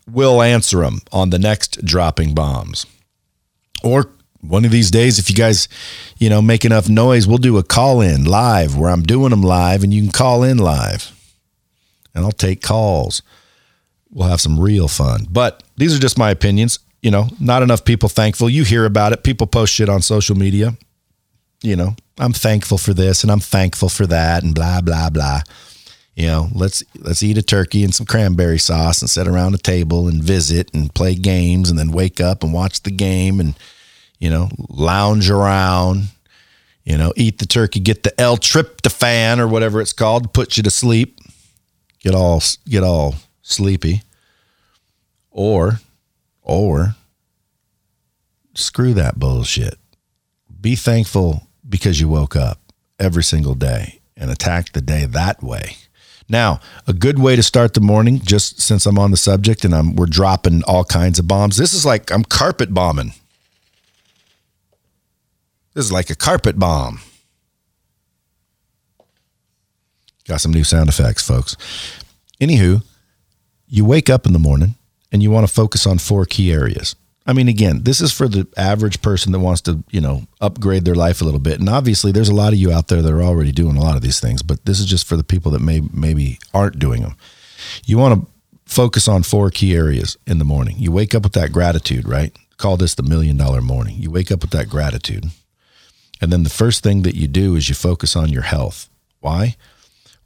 We'll 0.10 0.42
answer 0.42 0.82
them 0.82 1.02
on 1.12 1.30
the 1.30 1.40
next 1.40 1.84
dropping 1.86 2.34
bombs. 2.34 2.86
Or 3.84 4.10
one 4.42 4.66
of 4.66 4.72
these 4.72 4.92
days, 4.92 5.20
if 5.20 5.30
you 5.30 5.36
guys, 5.36 5.68
you 6.18 6.30
know, 6.30 6.42
make 6.42 6.66
enough 6.66 6.90
noise, 6.90 7.28
we'll 7.28 7.38
do 7.38 7.58
a 7.58 7.64
call 7.64 8.02
in 8.02 8.26
live 8.26 8.78
where 8.78 8.90
I'm 8.90 9.04
doing 9.04 9.32
them 9.32 9.42
live 9.42 9.84
and 9.84 9.94
you 9.94 10.02
can 10.02 10.12
call 10.12 10.44
in 10.44 10.58
live 10.58 11.12
and 12.14 12.26
I'll 12.26 12.32
take 12.32 12.62
calls. 12.62 13.22
We'll 14.12 14.30
have 14.30 14.42
some 14.42 14.60
real 14.60 14.88
fun. 14.88 15.28
But 15.30 15.64
these 15.76 15.96
are 15.96 16.00
just 16.00 16.18
my 16.18 16.32
opinions. 16.32 16.80
You 17.02 17.12
know, 17.12 17.28
not 17.40 17.62
enough 17.62 17.86
people 17.86 18.10
thankful. 18.10 18.50
You 18.50 18.64
hear 18.64 18.86
about 18.86 19.14
it. 19.14 19.24
People 19.24 19.48
post 19.48 19.74
shit 19.74 19.90
on 19.90 20.02
social 20.02 20.36
media. 20.36 20.76
You 21.62 21.76
know, 21.76 21.96
I'm 22.18 22.34
thankful 22.34 22.78
for 22.78 22.94
this 22.94 23.24
and 23.24 23.32
I'm 23.32 23.40
thankful 23.40 23.90
for 23.90 24.08
that 24.08 24.44
and 24.44 24.56
blah, 24.56 24.82
blah, 24.82 25.10
blah. 25.10 25.42
You 26.16 26.26
know, 26.26 26.50
let's 26.54 26.84
let's 26.96 27.22
eat 27.22 27.38
a 27.38 27.44
turkey 27.44 27.84
and 27.84 27.94
some 27.94 28.08
cranberry 28.08 28.58
sauce 28.58 29.02
and 29.02 29.10
sit 29.10 29.28
around 29.28 29.54
a 29.54 29.60
table 29.60 30.08
and 30.08 30.24
visit 30.24 30.74
and 30.74 30.94
play 30.94 31.14
games 31.14 31.70
and 31.70 31.78
then 31.78 31.92
wake 31.92 32.20
up 32.20 32.44
and 32.44 32.52
watch 32.52 32.82
the 32.82 32.92
game 32.92 33.40
and 33.40 33.54
you 34.20 34.30
know, 34.30 34.50
lounge 34.70 35.30
around, 35.30 36.08
you 36.84 36.98
know, 36.98 37.14
eat 37.16 37.40
the 37.40 37.46
turkey, 37.46 37.80
get 37.80 38.04
the 38.04 38.20
L-tryptophan 38.20 39.40
or 39.40 39.48
whatever 39.48 39.82
it's 39.82 39.94
called, 39.94 40.34
put 40.34 40.58
you 40.58 40.64
to 40.64 40.72
sleep, 40.72 41.20
get 42.00 42.16
all 42.16 42.42
get 42.68 42.84
all 42.84 43.16
sleepy. 43.42 44.04
Or 45.32 45.80
or 46.42 46.96
screw 48.56 48.94
that 48.96 49.20
bullshit. 49.20 49.78
Be 50.60 50.76
thankful 50.76 51.48
because 51.68 52.00
you 52.00 52.08
woke 52.08 52.36
up 52.36 52.60
every 53.00 53.24
single 53.24 53.54
day 53.54 54.00
and 54.16 54.32
attack 54.32 54.72
the 54.72 54.82
day 54.82 55.06
that 55.06 55.44
way. 55.44 55.78
Now, 56.30 56.60
a 56.88 56.94
good 56.94 57.20
way 57.20 57.36
to 57.36 57.44
start 57.44 57.74
the 57.74 57.82
morning, 57.82 58.20
just 58.20 58.60
since 58.60 58.86
I'm 58.86 58.98
on 58.98 59.12
the 59.12 59.18
subject 59.18 59.64
and 59.64 59.74
I'm 59.74 59.96
we're 59.96 60.08
dropping 60.08 60.64
all 60.64 60.84
kinds 60.84 61.20
of 61.20 61.28
bombs. 61.28 61.58
This 61.58 61.74
is 61.74 61.86
like 61.86 62.12
I'm 62.12 62.24
carpet 62.24 62.74
bombing. 62.74 63.14
This 65.78 65.86
is 65.86 65.92
like 65.92 66.10
a 66.10 66.16
carpet 66.16 66.58
bomb. 66.58 67.02
Got 70.28 70.42
some 70.42 70.52
new 70.52 70.64
sound 70.64 70.90
effects, 70.90 71.22
folks. 71.22 71.56
Anywho, 72.42 72.84
you 73.68 73.86
wake 73.86 74.10
up 74.10 74.26
in 74.26 74.34
the 74.34 74.40
morning 74.40 74.74
and 75.12 75.22
you 75.22 75.30
want 75.30 75.48
to 75.48 75.54
focus 75.54 75.86
on 75.86 76.00
four 76.00 76.26
key 76.26 76.52
areas. 76.52 76.96
I 77.28 77.34
mean, 77.34 77.48
again, 77.48 77.84
this 77.84 78.02
is 78.02 78.12
for 78.12 78.28
the 78.28 78.48
average 78.58 79.04
person 79.04 79.32
that 79.34 79.40
wants 79.40 79.62
to, 79.62 79.84
you 79.92 80.02
know, 80.02 80.24
upgrade 80.42 80.84
their 80.84 80.96
life 80.96 81.22
a 81.22 81.26
little 81.26 81.40
bit. 81.40 81.60
And 81.60 81.70
obviously, 81.70 82.12
there's 82.12 82.30
a 82.30 82.34
lot 82.34 82.54
of 82.54 82.60
you 82.60 82.72
out 82.72 82.88
there 82.88 83.04
that 83.04 83.14
are 83.14 83.22
already 83.22 83.52
doing 83.52 83.78
a 83.78 83.82
lot 83.82 83.96
of 83.96 84.02
these 84.02 84.20
things, 84.20 84.42
but 84.42 84.66
this 84.66 84.80
is 84.80 84.88
just 84.88 85.06
for 85.06 85.16
the 85.16 85.24
people 85.24 85.52
that 85.52 85.62
may 85.62 85.82
maybe 85.94 86.40
aren't 86.56 86.80
doing 86.80 87.04
them. 87.04 87.16
You 87.86 88.00
want 88.00 88.20
to 88.20 88.28
focus 88.66 89.08
on 89.08 89.22
four 89.22 89.52
key 89.52 89.76
areas 89.76 90.18
in 90.26 90.40
the 90.40 90.44
morning. 90.44 90.78
You 90.80 90.92
wake 90.92 91.14
up 91.14 91.22
with 91.22 91.34
that 91.34 91.52
gratitude, 91.52 92.08
right? 92.08 92.36
Call 92.58 92.78
this 92.78 92.96
the 92.96 93.04
million 93.04 93.38
dollar 93.38 93.62
morning. 93.62 93.98
You 94.00 94.10
wake 94.10 94.32
up 94.32 94.42
with 94.42 94.50
that 94.54 94.70
gratitude. 94.70 95.26
And 96.22 96.32
then 96.32 96.44
the 96.44 96.50
first 96.50 96.84
thing 96.84 97.04
that 97.04 97.16
you 97.16 97.28
do 97.28 97.56
is 97.56 97.70
you 97.70 97.76
focus 97.76 98.16
on 98.16 98.30
your 98.30 98.44
health. 98.44 98.90
Why? 99.20 99.56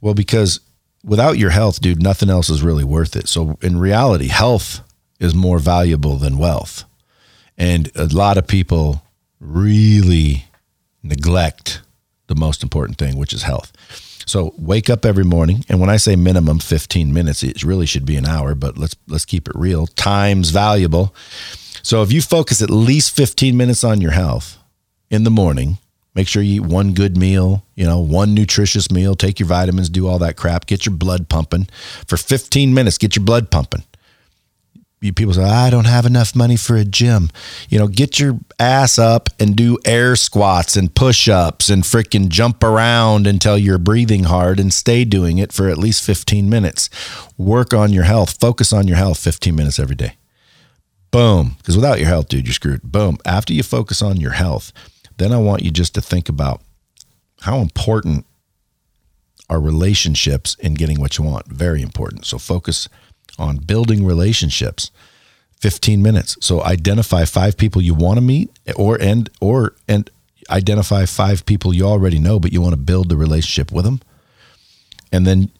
Well, 0.00 0.14
because 0.14 0.60
without 1.04 1.38
your 1.38 1.50
health, 1.50 1.80
dude, 1.80 2.02
nothing 2.02 2.30
else 2.30 2.48
is 2.48 2.62
really 2.62 2.84
worth 2.84 3.16
it. 3.16 3.28
So 3.28 3.58
in 3.62 3.78
reality, 3.78 4.28
health 4.28 4.80
is 5.20 5.34
more 5.34 5.58
valuable 5.58 6.16
than 6.16 6.38
wealth. 6.38 6.84
And 7.56 7.90
a 7.94 8.06
lot 8.06 8.38
of 8.38 8.46
people 8.46 9.02
really 9.40 10.46
neglect 11.02 11.80
the 12.26 12.34
most 12.34 12.62
important 12.62 12.98
thing, 12.98 13.16
which 13.16 13.32
is 13.32 13.42
health. 13.42 13.72
So 14.26 14.54
wake 14.56 14.88
up 14.88 15.04
every 15.04 15.24
morning, 15.24 15.64
and 15.68 15.80
when 15.80 15.90
I 15.90 15.96
say 15.96 16.16
minimum 16.16 16.60
15 16.60 17.12
minutes, 17.12 17.42
it 17.42 17.62
really 17.64 17.86
should 17.86 18.06
be 18.06 18.16
an 18.16 18.26
hour, 18.26 18.54
but 18.54 18.78
let's 18.78 18.96
let's 19.08 19.24
keep 19.24 19.48
it 19.48 19.54
real. 19.56 19.86
Time's 19.88 20.50
valuable. 20.50 21.14
So 21.82 22.02
if 22.02 22.12
you 22.12 22.22
focus 22.22 22.62
at 22.62 22.70
least 22.70 23.16
15 23.16 23.56
minutes 23.56 23.82
on 23.82 24.00
your 24.00 24.12
health 24.12 24.58
in 25.10 25.24
the 25.24 25.30
morning, 25.30 25.78
make 26.14 26.28
sure 26.28 26.42
you 26.42 26.56
eat 26.56 26.68
one 26.68 26.92
good 26.94 27.16
meal, 27.16 27.64
you 27.74 27.84
know, 27.84 28.00
one 28.00 28.34
nutritious 28.34 28.90
meal, 28.90 29.14
take 29.14 29.40
your 29.40 29.48
vitamins, 29.48 29.88
do 29.88 30.06
all 30.08 30.18
that 30.18 30.36
crap, 30.36 30.66
get 30.66 30.86
your 30.86 30.94
blood 30.94 31.28
pumping 31.28 31.68
for 32.06 32.16
15 32.16 32.74
minutes, 32.74 32.98
get 32.98 33.16
your 33.16 33.24
blood 33.24 33.50
pumping 33.50 33.84
people 35.10 35.34
say, 35.34 35.42
I 35.42 35.68
don't 35.70 35.86
have 35.86 36.06
enough 36.06 36.36
money 36.36 36.56
for 36.56 36.76
a 36.76 36.84
gym. 36.84 37.30
You 37.68 37.80
know, 37.80 37.88
get 37.88 38.20
your 38.20 38.38
ass 38.60 38.98
up 38.98 39.28
and 39.40 39.56
do 39.56 39.78
air 39.84 40.14
squats 40.14 40.76
and 40.76 40.94
push 40.94 41.28
ups 41.28 41.68
and 41.68 41.82
freaking 41.82 42.28
jump 42.28 42.62
around 42.62 43.26
until 43.26 43.58
you're 43.58 43.78
breathing 43.78 44.24
hard 44.24 44.60
and 44.60 44.72
stay 44.72 45.04
doing 45.04 45.38
it 45.38 45.52
for 45.52 45.68
at 45.68 45.78
least 45.78 46.04
15 46.04 46.48
minutes. 46.48 46.88
Work 47.36 47.74
on 47.74 47.92
your 47.92 48.04
health. 48.04 48.38
Focus 48.38 48.72
on 48.72 48.86
your 48.86 48.96
health 48.96 49.18
15 49.18 49.56
minutes 49.56 49.80
every 49.80 49.96
day. 49.96 50.14
Boom. 51.10 51.56
Because 51.58 51.74
without 51.74 51.98
your 51.98 52.08
health, 52.08 52.28
dude, 52.28 52.46
you're 52.46 52.54
screwed. 52.54 52.82
Boom. 52.82 53.18
After 53.26 53.52
you 53.52 53.64
focus 53.64 54.02
on 54.02 54.20
your 54.20 54.32
health, 54.32 54.72
then 55.18 55.32
I 55.32 55.38
want 55.38 55.62
you 55.62 55.70
just 55.70 55.94
to 55.94 56.00
think 56.00 56.28
about 56.28 56.62
how 57.40 57.58
important 57.58 58.26
are 59.48 59.60
relationships 59.60 60.56
in 60.60 60.74
getting 60.74 61.00
what 61.00 61.18
you 61.18 61.24
want. 61.24 61.46
Very 61.46 61.82
important. 61.82 62.24
So 62.24 62.38
focus 62.38 62.88
on 63.38 63.58
building 63.58 64.04
relationships. 64.04 64.90
15 65.62 66.02
minutes. 66.02 66.36
So 66.40 66.60
identify 66.64 67.24
five 67.24 67.56
people 67.56 67.80
you 67.80 67.94
want 67.94 68.16
to 68.16 68.20
meet 68.20 68.50
or 68.74 69.00
and 69.00 69.30
or 69.40 69.76
and 69.86 70.10
identify 70.50 71.06
five 71.06 71.46
people 71.46 71.72
you 71.72 71.84
already 71.84 72.18
know 72.18 72.40
but 72.40 72.52
you 72.52 72.60
want 72.60 72.72
to 72.72 72.80
build 72.80 73.08
the 73.08 73.16
relationship 73.16 73.70
with 73.70 73.84
them. 73.84 74.00
And 75.12 75.24
then 75.24 75.52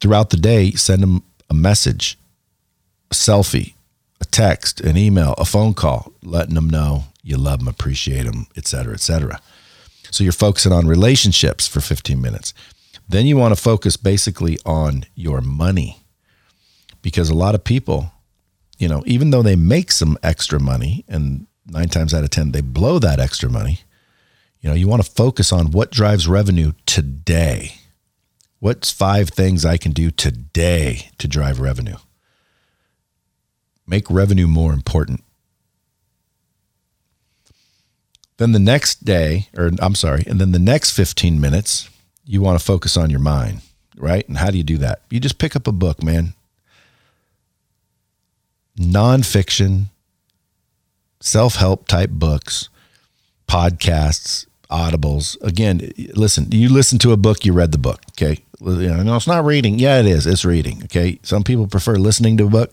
throughout 0.00 0.30
the 0.30 0.38
day 0.38 0.70
send 0.70 1.02
them 1.02 1.22
a 1.50 1.54
message, 1.54 2.18
a 3.10 3.14
selfie, 3.14 3.74
a 4.22 4.24
text, 4.24 4.80
an 4.80 4.96
email, 4.96 5.34
a 5.36 5.44
phone 5.44 5.74
call, 5.74 6.10
letting 6.22 6.54
them 6.54 6.70
know 6.70 7.04
you 7.22 7.36
love 7.36 7.60
them, 7.60 7.68
appreciate 7.68 8.24
them, 8.24 8.46
et 8.56 8.66
cetera, 8.66 8.94
et 8.94 9.00
cetera. 9.00 9.40
So 10.10 10.24
you're 10.24 10.32
focusing 10.32 10.72
on 10.72 10.86
relationships 10.86 11.66
for 11.66 11.80
15 11.80 12.20
minutes. 12.20 12.52
Then 13.08 13.26
you 13.26 13.36
want 13.36 13.54
to 13.54 13.60
focus 13.60 13.96
basically 13.96 14.58
on 14.64 15.04
your 15.14 15.40
money 15.40 16.04
because 17.02 17.28
a 17.28 17.34
lot 17.34 17.54
of 17.54 17.64
people, 17.64 18.12
you 18.78 18.88
know, 18.88 19.02
even 19.06 19.30
though 19.30 19.42
they 19.42 19.56
make 19.56 19.90
some 19.92 20.18
extra 20.22 20.60
money 20.60 21.04
and 21.08 21.46
nine 21.66 21.88
times 21.88 22.14
out 22.14 22.24
of 22.24 22.30
10, 22.30 22.52
they 22.52 22.60
blow 22.60 22.98
that 22.98 23.20
extra 23.20 23.48
money, 23.48 23.80
you 24.60 24.68
know, 24.68 24.76
you 24.76 24.88
want 24.88 25.02
to 25.02 25.10
focus 25.10 25.52
on 25.52 25.70
what 25.70 25.90
drives 25.90 26.28
revenue 26.28 26.72
today. 26.86 27.72
What's 28.58 28.90
five 28.90 29.30
things 29.30 29.64
I 29.64 29.78
can 29.78 29.92
do 29.92 30.10
today 30.10 31.10
to 31.18 31.26
drive 31.26 31.60
revenue? 31.60 31.96
Make 33.86 34.10
revenue 34.10 34.46
more 34.46 34.72
important. 34.72 35.24
Then 38.40 38.52
the 38.52 38.58
next 38.58 39.04
day, 39.04 39.48
or 39.54 39.70
I'm 39.80 39.94
sorry, 39.94 40.24
and 40.26 40.40
then 40.40 40.52
the 40.52 40.58
next 40.58 40.92
15 40.92 41.38
minutes, 41.38 41.90
you 42.24 42.40
want 42.40 42.58
to 42.58 42.64
focus 42.64 42.96
on 42.96 43.10
your 43.10 43.20
mind, 43.20 43.60
right? 43.98 44.26
And 44.26 44.38
how 44.38 44.50
do 44.50 44.56
you 44.56 44.64
do 44.64 44.78
that? 44.78 45.02
You 45.10 45.20
just 45.20 45.36
pick 45.36 45.54
up 45.54 45.66
a 45.66 45.72
book, 45.72 46.02
man 46.02 46.32
nonfiction, 48.78 49.90
self 51.20 51.56
help 51.56 51.86
type 51.86 52.08
books, 52.10 52.70
podcasts, 53.46 54.46
audibles. 54.70 55.36
Again, 55.42 55.92
listen, 56.14 56.48
you 56.50 56.70
listen 56.70 56.98
to 57.00 57.12
a 57.12 57.18
book, 57.18 57.44
you 57.44 57.52
read 57.52 57.72
the 57.72 57.78
book. 57.78 58.00
Okay. 58.12 58.38
No, 58.58 59.16
it's 59.16 59.26
not 59.26 59.44
reading. 59.44 59.78
Yeah, 59.78 60.00
it 60.00 60.06
is. 60.06 60.26
It's 60.26 60.46
reading. 60.46 60.82
Okay. 60.84 61.18
Some 61.22 61.44
people 61.44 61.66
prefer 61.66 61.96
listening 61.96 62.38
to 62.38 62.46
a 62.46 62.50
book 62.50 62.72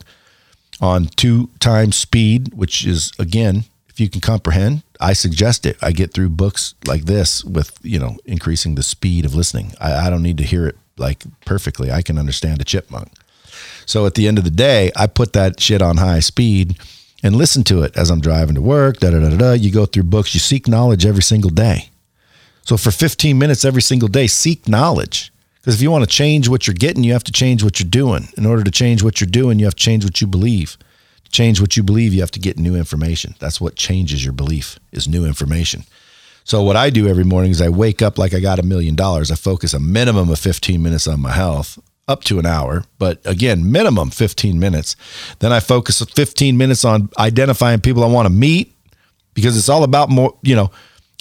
on 0.80 1.08
two 1.08 1.50
times 1.60 1.98
speed, 1.98 2.54
which 2.54 2.86
is, 2.86 3.12
again, 3.20 3.66
if 3.98 4.02
you 4.02 4.10
can 4.10 4.22
comprehend, 4.22 4.84
I 5.02 5.14
suggest 5.14 5.66
it. 5.66 5.76
I 5.82 5.92
get 5.92 6.14
through 6.14 6.30
books 6.30 6.76
like 6.86 7.06
this 7.06 7.44
with, 7.44 7.80
you 7.82 7.98
know, 7.98 8.18
increasing 8.26 8.76
the 8.76 8.84
speed 8.84 9.26
of 9.26 9.34
listening. 9.34 9.74
I, 9.82 10.06
I 10.06 10.10
don't 10.12 10.22
need 10.22 10.38
to 10.38 10.44
hear 10.44 10.68
it 10.68 10.78
like 10.98 11.24
perfectly. 11.46 11.92
I 11.92 12.04
can 12.04 12.20
understand 12.20 12.62
a 12.62 12.64
chipmunk. 12.64 13.12
So 13.88 14.06
at 14.06 14.14
the 14.14 14.28
end 14.28 14.38
of 14.38 14.44
the 14.44 14.52
day, 14.52 14.92
I 14.96 15.08
put 15.08 15.34
that 15.34 15.60
shit 15.60 15.82
on 15.82 15.98
high 15.98 16.20
speed 16.20 16.78
and 17.24 17.36
listen 17.36 17.64
to 17.64 17.82
it 17.82 17.98
as 17.98 18.12
I'm 18.12 18.22
driving 18.22 18.54
to 18.54 18.62
work. 18.62 19.00
Da 19.00 19.10
da 19.10 19.20
da 19.20 19.36
da. 19.36 19.54
You 19.54 19.72
go 19.72 19.88
through 19.88 20.04
books. 20.04 20.36
You 20.36 20.42
seek 20.42 20.68
knowledge 20.68 21.04
every 21.04 21.24
single 21.24 21.50
day. 21.50 21.90
So 22.66 22.78
for 22.78 22.92
15 22.92 23.36
minutes 23.36 23.66
every 23.66 23.82
single 23.82 24.10
day, 24.10 24.28
seek 24.28 24.68
knowledge. 24.68 25.34
Because 25.56 25.74
if 25.74 25.82
you 25.82 25.90
want 25.90 26.04
to 26.04 26.16
change 26.16 26.48
what 26.48 26.68
you're 26.68 26.76
getting, 26.76 27.04
you 27.04 27.14
have 27.14 27.24
to 27.24 27.32
change 27.32 27.64
what 27.64 27.80
you're 27.80 27.90
doing. 27.90 28.28
In 28.38 28.46
order 28.46 28.64
to 28.64 28.70
change 28.70 29.02
what 29.02 29.20
you're 29.20 29.28
doing, 29.28 29.58
you 29.58 29.66
have 29.66 29.74
to 29.74 29.84
change 29.84 30.04
what 30.04 30.22
you 30.22 30.28
believe. 30.28 30.78
Change 31.30 31.62
what 31.62 31.78
you 31.78 31.84
believe, 31.84 32.14
you 32.14 32.22
have 32.22 32.32
to 32.32 32.40
get 32.40 32.58
new 32.58 32.76
information. 32.76 33.36
That's 33.40 33.60
what 33.62 33.76
changes 33.76 34.24
your 34.24 34.34
belief 34.34 34.80
is 34.92 35.08
new 35.08 35.26
information. 35.26 35.84
So 36.44 36.64
what 36.64 36.78
I 36.78 36.90
do 36.90 37.08
every 37.08 37.26
morning 37.26 37.52
is 37.52 37.62
I 37.62 37.70
wake 37.70 38.02
up 38.02 38.18
like 38.18 38.34
I 38.34 38.40
got 38.40 38.60
a 38.60 38.64
million 38.64 38.96
dollars. 38.96 39.32
I 39.32 39.36
focus 39.36 39.74
a 39.74 39.80
minimum 39.80 40.30
of 40.30 40.40
15 40.40 40.82
minutes 40.82 41.06
on 41.06 41.20
my 41.20 41.32
health 41.32 41.78
up 42.08 42.24
to 42.24 42.40
an 42.40 42.46
hour, 42.46 42.86
but 43.00 43.20
again, 43.26 43.70
minimum 43.70 44.12
15 44.12 44.58
minutes. 44.58 44.96
Then 45.40 45.52
I 45.52 45.60
focus 45.60 46.02
15 46.02 46.58
minutes 46.58 46.86
on 46.86 47.10
identifying 47.20 47.82
people 47.82 48.04
I 48.04 48.08
want 48.08 48.28
to 48.28 48.34
meet 48.34 48.74
because 49.34 49.58
it's 49.58 49.68
all 49.68 49.84
about 49.84 50.10
more, 50.10 50.38
you 50.42 50.56
know, 50.56 50.72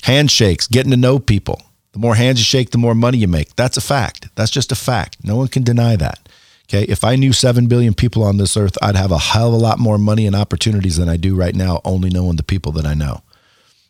handshakes, 0.05 0.69
getting 0.69 0.93
to 0.93 0.97
know 0.97 1.19
people. 1.19 1.61
The 1.91 1.99
more 1.99 2.15
hands 2.15 2.39
you 2.39 2.45
shake, 2.45 2.71
the 2.71 2.79
more 2.79 2.95
money 2.95 3.19
you 3.19 3.27
make. 3.27 3.57
That's 3.57 3.77
a 3.77 3.81
fact. 3.81 4.29
That's 4.37 4.51
just 4.51 4.71
a 4.71 4.77
fact. 4.77 5.17
No 5.25 5.37
one 5.37 5.49
can 5.49 5.65
deny 5.65 5.97
that. 5.97 6.26
Okay. 6.69 6.85
If 6.85 7.05
I 7.05 7.17
knew 7.17 7.33
7 7.33 7.69
billion 7.69 7.95
people 7.95 8.23
on 8.25 8.39
this 8.39 8.57
earth, 8.57 8.77
I'd 8.83 8.97
have 8.97 9.13
a 9.13 9.19
hell 9.19 9.49
of 9.49 9.55
a 9.55 9.57
lot 9.57 9.79
more 9.79 9.99
money 9.99 10.27
and 10.27 10.35
opportunities 10.35 10.97
than 10.97 11.09
I 11.09 11.17
do 11.17 11.37
right 11.37 11.55
now, 11.55 11.81
only 11.85 12.11
knowing 12.11 12.37
the 12.37 12.43
people 12.43 12.73
that 12.73 12.87
I 12.87 12.95
know. 12.95 13.23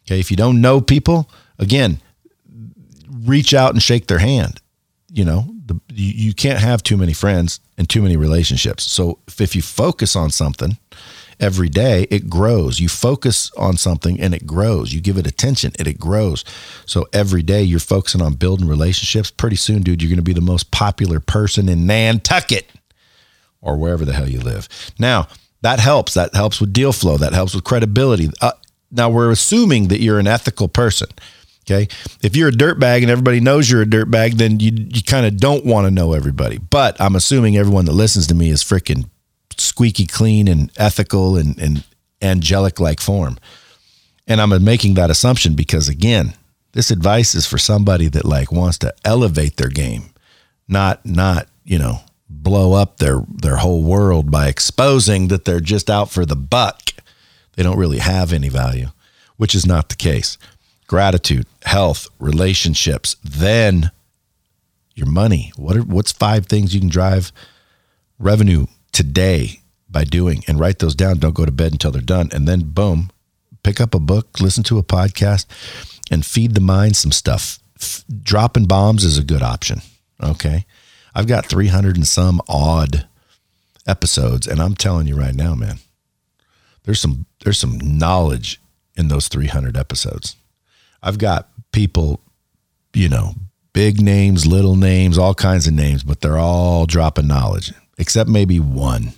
Okay. 0.06 0.20
If 0.20 0.30
you 0.30 0.36
don't 0.36 0.60
know 0.60 0.80
people, 0.80 1.30
again, 1.58 2.00
reach 3.10 3.54
out 3.54 3.72
and 3.72 3.82
shake 3.82 4.06
their 4.06 4.18
hand. 4.18 4.60
You 5.10 5.24
know, 5.24 5.46
the, 5.64 5.80
you, 5.92 6.12
you 6.26 6.34
can't 6.34 6.60
have 6.60 6.82
too 6.82 6.96
many 6.96 7.12
friends 7.12 7.60
and 7.78 7.88
too 7.88 8.02
many 8.02 8.16
relationships. 8.16 8.84
So 8.84 9.18
if, 9.26 9.40
if 9.40 9.56
you 9.56 9.62
focus 9.62 10.14
on 10.14 10.30
something 10.30 10.76
every 11.40 11.68
day, 11.68 12.06
it 12.10 12.28
grows. 12.28 12.80
You 12.80 12.88
focus 12.88 13.50
on 13.56 13.76
something 13.76 14.20
and 14.20 14.34
it 14.34 14.46
grows. 14.46 14.92
You 14.92 15.00
give 15.00 15.18
it 15.18 15.26
attention 15.26 15.72
and 15.78 15.86
it 15.86 15.98
grows. 15.98 16.44
So 16.86 17.06
every 17.12 17.42
day 17.42 17.62
you're 17.62 17.80
focusing 17.80 18.22
on 18.22 18.34
building 18.34 18.68
relationships. 18.68 19.30
Pretty 19.30 19.56
soon, 19.56 19.82
dude, 19.82 20.02
you're 20.02 20.10
going 20.10 20.16
to 20.16 20.22
be 20.22 20.32
the 20.32 20.40
most 20.40 20.70
popular 20.70 21.20
person 21.20 21.68
in 21.68 21.86
Nantucket 21.86 22.70
or 23.60 23.76
wherever 23.76 24.04
the 24.04 24.12
hell 24.12 24.28
you 24.28 24.40
live. 24.40 24.68
Now, 24.98 25.28
that 25.62 25.80
helps. 25.80 26.14
That 26.14 26.34
helps 26.34 26.60
with 26.60 26.72
deal 26.72 26.92
flow. 26.92 27.16
That 27.16 27.32
helps 27.32 27.54
with 27.54 27.64
credibility. 27.64 28.30
Uh, 28.40 28.52
now, 28.90 29.10
we're 29.10 29.30
assuming 29.30 29.88
that 29.88 30.00
you're 30.00 30.18
an 30.18 30.26
ethical 30.26 30.68
person. 30.68 31.08
Okay. 31.68 31.88
If 32.22 32.36
you're 32.36 32.50
a 32.50 32.52
dirtbag 32.52 33.02
and 33.02 33.10
everybody 33.10 33.40
knows 33.40 33.68
you're 33.68 33.82
a 33.82 33.86
dirtbag, 33.86 34.34
then 34.34 34.60
you, 34.60 34.70
you 34.72 35.02
kind 35.02 35.26
of 35.26 35.36
don't 35.38 35.64
want 35.66 35.86
to 35.86 35.90
know 35.90 36.12
everybody. 36.12 36.58
But 36.58 37.00
I'm 37.00 37.16
assuming 37.16 37.56
everyone 37.56 37.86
that 37.86 37.92
listens 37.92 38.28
to 38.28 38.36
me 38.36 38.50
is 38.50 38.62
freaking 38.62 39.08
squeaky 39.58 40.06
clean 40.06 40.48
and 40.48 40.70
ethical 40.76 41.36
and, 41.36 41.58
and 41.58 41.84
angelic 42.22 42.80
like 42.80 43.00
form. 43.00 43.38
And 44.26 44.40
I'm 44.40 44.64
making 44.64 44.94
that 44.94 45.10
assumption 45.10 45.54
because 45.54 45.88
again, 45.88 46.34
this 46.72 46.90
advice 46.90 47.34
is 47.34 47.46
for 47.46 47.58
somebody 47.58 48.08
that 48.08 48.24
like 48.24 48.52
wants 48.52 48.78
to 48.78 48.94
elevate 49.04 49.56
their 49.56 49.68
game, 49.68 50.10
not 50.68 51.04
not, 51.06 51.48
you 51.64 51.78
know, 51.78 52.00
blow 52.28 52.72
up 52.72 52.98
their 52.98 53.22
their 53.28 53.56
whole 53.56 53.82
world 53.82 54.30
by 54.30 54.48
exposing 54.48 55.28
that 55.28 55.44
they're 55.44 55.60
just 55.60 55.88
out 55.88 56.10
for 56.10 56.26
the 56.26 56.36
buck. 56.36 56.82
They 57.54 57.62
don't 57.62 57.78
really 57.78 57.98
have 57.98 58.32
any 58.32 58.48
value, 58.48 58.88
which 59.36 59.54
is 59.54 59.64
not 59.64 59.88
the 59.88 59.96
case 59.96 60.38
gratitude, 60.86 61.46
health, 61.64 62.08
relationships, 62.18 63.16
then 63.24 63.90
your 64.94 65.06
money. 65.06 65.52
What 65.56 65.76
are 65.76 65.82
what's 65.82 66.12
five 66.12 66.46
things 66.46 66.74
you 66.74 66.80
can 66.80 66.88
drive 66.88 67.32
revenue 68.18 68.66
today 68.92 69.60
by 69.88 70.04
doing 70.04 70.42
and 70.48 70.58
write 70.58 70.78
those 70.78 70.94
down. 70.94 71.18
Don't 71.18 71.34
go 71.34 71.44
to 71.44 71.52
bed 71.52 71.72
until 71.72 71.90
they're 71.90 72.02
done. 72.02 72.30
And 72.32 72.46
then 72.46 72.60
boom, 72.64 73.10
pick 73.62 73.80
up 73.80 73.94
a 73.94 74.00
book, 74.00 74.40
listen 74.40 74.64
to 74.64 74.78
a 74.78 74.82
podcast 74.82 75.46
and 76.10 76.24
feed 76.24 76.54
the 76.54 76.60
mind 76.60 76.96
some 76.96 77.12
stuff. 77.12 77.58
F- 77.80 78.04
dropping 78.22 78.66
bombs 78.66 79.04
is 79.04 79.18
a 79.18 79.24
good 79.24 79.42
option. 79.42 79.80
Okay. 80.22 80.64
I've 81.14 81.26
got 81.26 81.46
300 81.46 81.96
and 81.96 82.06
some 82.06 82.40
odd 82.48 83.06
episodes 83.86 84.46
and 84.46 84.60
I'm 84.60 84.74
telling 84.74 85.06
you 85.06 85.16
right 85.16 85.34
now, 85.34 85.54
man, 85.54 85.78
there's 86.84 87.00
some 87.00 87.26
there's 87.44 87.58
some 87.58 87.78
knowledge 87.78 88.60
in 88.96 89.08
those 89.08 89.28
300 89.28 89.76
episodes. 89.76 90.36
I've 91.02 91.18
got 91.18 91.48
people, 91.72 92.20
you 92.94 93.08
know, 93.08 93.34
big 93.72 94.00
names, 94.00 94.46
little 94.46 94.74
names, 94.74 95.18
all 95.18 95.34
kinds 95.34 95.66
of 95.66 95.74
names, 95.74 96.02
but 96.02 96.20
they're 96.20 96.38
all 96.38 96.86
dropping 96.86 97.26
knowledge, 97.26 97.72
except 97.98 98.28
maybe 98.28 98.60
one. 98.60 99.12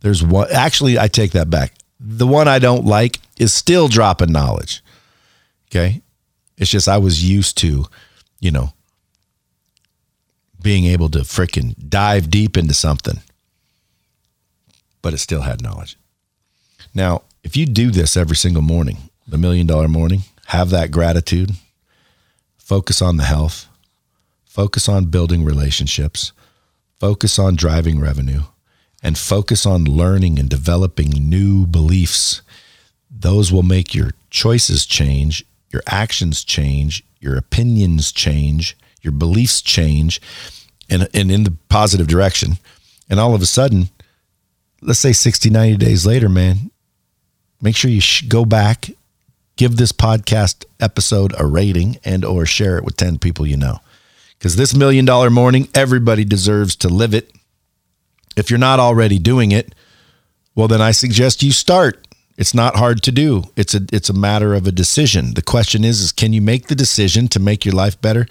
There's 0.00 0.22
one, 0.22 0.48
actually, 0.52 0.98
I 0.98 1.08
take 1.08 1.32
that 1.32 1.50
back. 1.50 1.74
The 1.98 2.26
one 2.26 2.48
I 2.48 2.58
don't 2.58 2.86
like 2.86 3.18
is 3.38 3.52
still 3.52 3.88
dropping 3.88 4.32
knowledge. 4.32 4.82
Okay. 5.68 6.00
It's 6.56 6.70
just 6.70 6.88
I 6.88 6.98
was 6.98 7.28
used 7.28 7.56
to, 7.58 7.86
you 8.40 8.50
know, 8.50 8.72
being 10.62 10.84
able 10.84 11.08
to 11.10 11.20
freaking 11.20 11.74
dive 11.88 12.30
deep 12.30 12.56
into 12.56 12.74
something, 12.74 13.20
but 15.00 15.14
it 15.14 15.18
still 15.18 15.42
had 15.42 15.62
knowledge. 15.62 15.96
Now, 16.94 17.22
if 17.42 17.56
you 17.56 17.66
do 17.66 17.90
this 17.90 18.16
every 18.16 18.36
single 18.36 18.62
morning, 18.62 18.98
the 19.26 19.38
million 19.38 19.66
dollar 19.66 19.88
morning, 19.88 20.22
have 20.46 20.70
that 20.70 20.90
gratitude, 20.90 21.52
focus 22.58 23.00
on 23.00 23.16
the 23.16 23.24
health, 23.24 23.66
focus 24.44 24.88
on 24.88 25.06
building 25.06 25.44
relationships, 25.44 26.32
focus 27.00 27.38
on 27.38 27.56
driving 27.56 27.98
revenue, 27.98 28.42
and 29.02 29.18
focus 29.18 29.66
on 29.66 29.84
learning 29.84 30.38
and 30.38 30.48
developing 30.48 31.10
new 31.10 31.66
beliefs. 31.66 32.42
Those 33.10 33.50
will 33.50 33.64
make 33.64 33.94
your 33.94 34.12
choices 34.30 34.86
change, 34.86 35.44
your 35.70 35.82
actions 35.86 36.44
change, 36.44 37.02
your 37.18 37.36
opinions 37.36 38.12
change, 38.12 38.76
your 39.02 39.12
beliefs 39.12 39.60
change, 39.60 40.20
and, 40.88 41.08
and 41.12 41.32
in 41.32 41.44
the 41.44 41.56
positive 41.68 42.06
direction. 42.06 42.58
And 43.08 43.18
all 43.18 43.34
of 43.34 43.42
a 43.42 43.46
sudden, 43.46 43.88
let's 44.80 45.00
say 45.00 45.12
60, 45.12 45.50
90 45.50 45.76
days 45.78 46.06
later, 46.06 46.28
man, 46.28 46.70
make 47.60 47.74
sure 47.74 47.90
you 47.90 48.02
go 48.28 48.44
back 48.44 48.90
give 49.60 49.76
this 49.76 49.92
podcast 49.92 50.64
episode 50.80 51.34
a 51.38 51.44
rating 51.44 51.98
and 52.02 52.24
or 52.24 52.46
share 52.46 52.78
it 52.78 52.82
with 52.82 52.96
10 52.96 53.18
people 53.18 53.46
you 53.46 53.58
know. 53.58 53.78
Cuz 54.40 54.56
this 54.56 54.74
million 54.74 55.04
dollar 55.04 55.30
morning 55.30 55.68
everybody 55.74 56.24
deserves 56.24 56.74
to 56.76 56.88
live 56.88 57.14
it. 57.14 57.30
If 58.36 58.50
you're 58.50 58.58
not 58.58 58.80
already 58.80 59.18
doing 59.18 59.52
it, 59.52 59.74
well 60.54 60.68
then 60.68 60.80
I 60.80 60.92
suggest 60.92 61.42
you 61.42 61.52
start. 61.52 62.06
It's 62.38 62.54
not 62.54 62.76
hard 62.76 63.02
to 63.02 63.12
do. 63.12 63.44
It's 63.54 63.74
a 63.74 63.82
it's 63.92 64.08
a 64.08 64.14
matter 64.14 64.54
of 64.54 64.66
a 64.66 64.72
decision. 64.72 65.34
The 65.34 65.42
question 65.42 65.84
is 65.84 66.00
is 66.00 66.10
can 66.10 66.32
you 66.32 66.40
make 66.40 66.68
the 66.68 66.74
decision 66.74 67.28
to 67.28 67.38
make 67.38 67.66
your 67.66 67.74
life 67.74 68.00
better? 68.00 68.26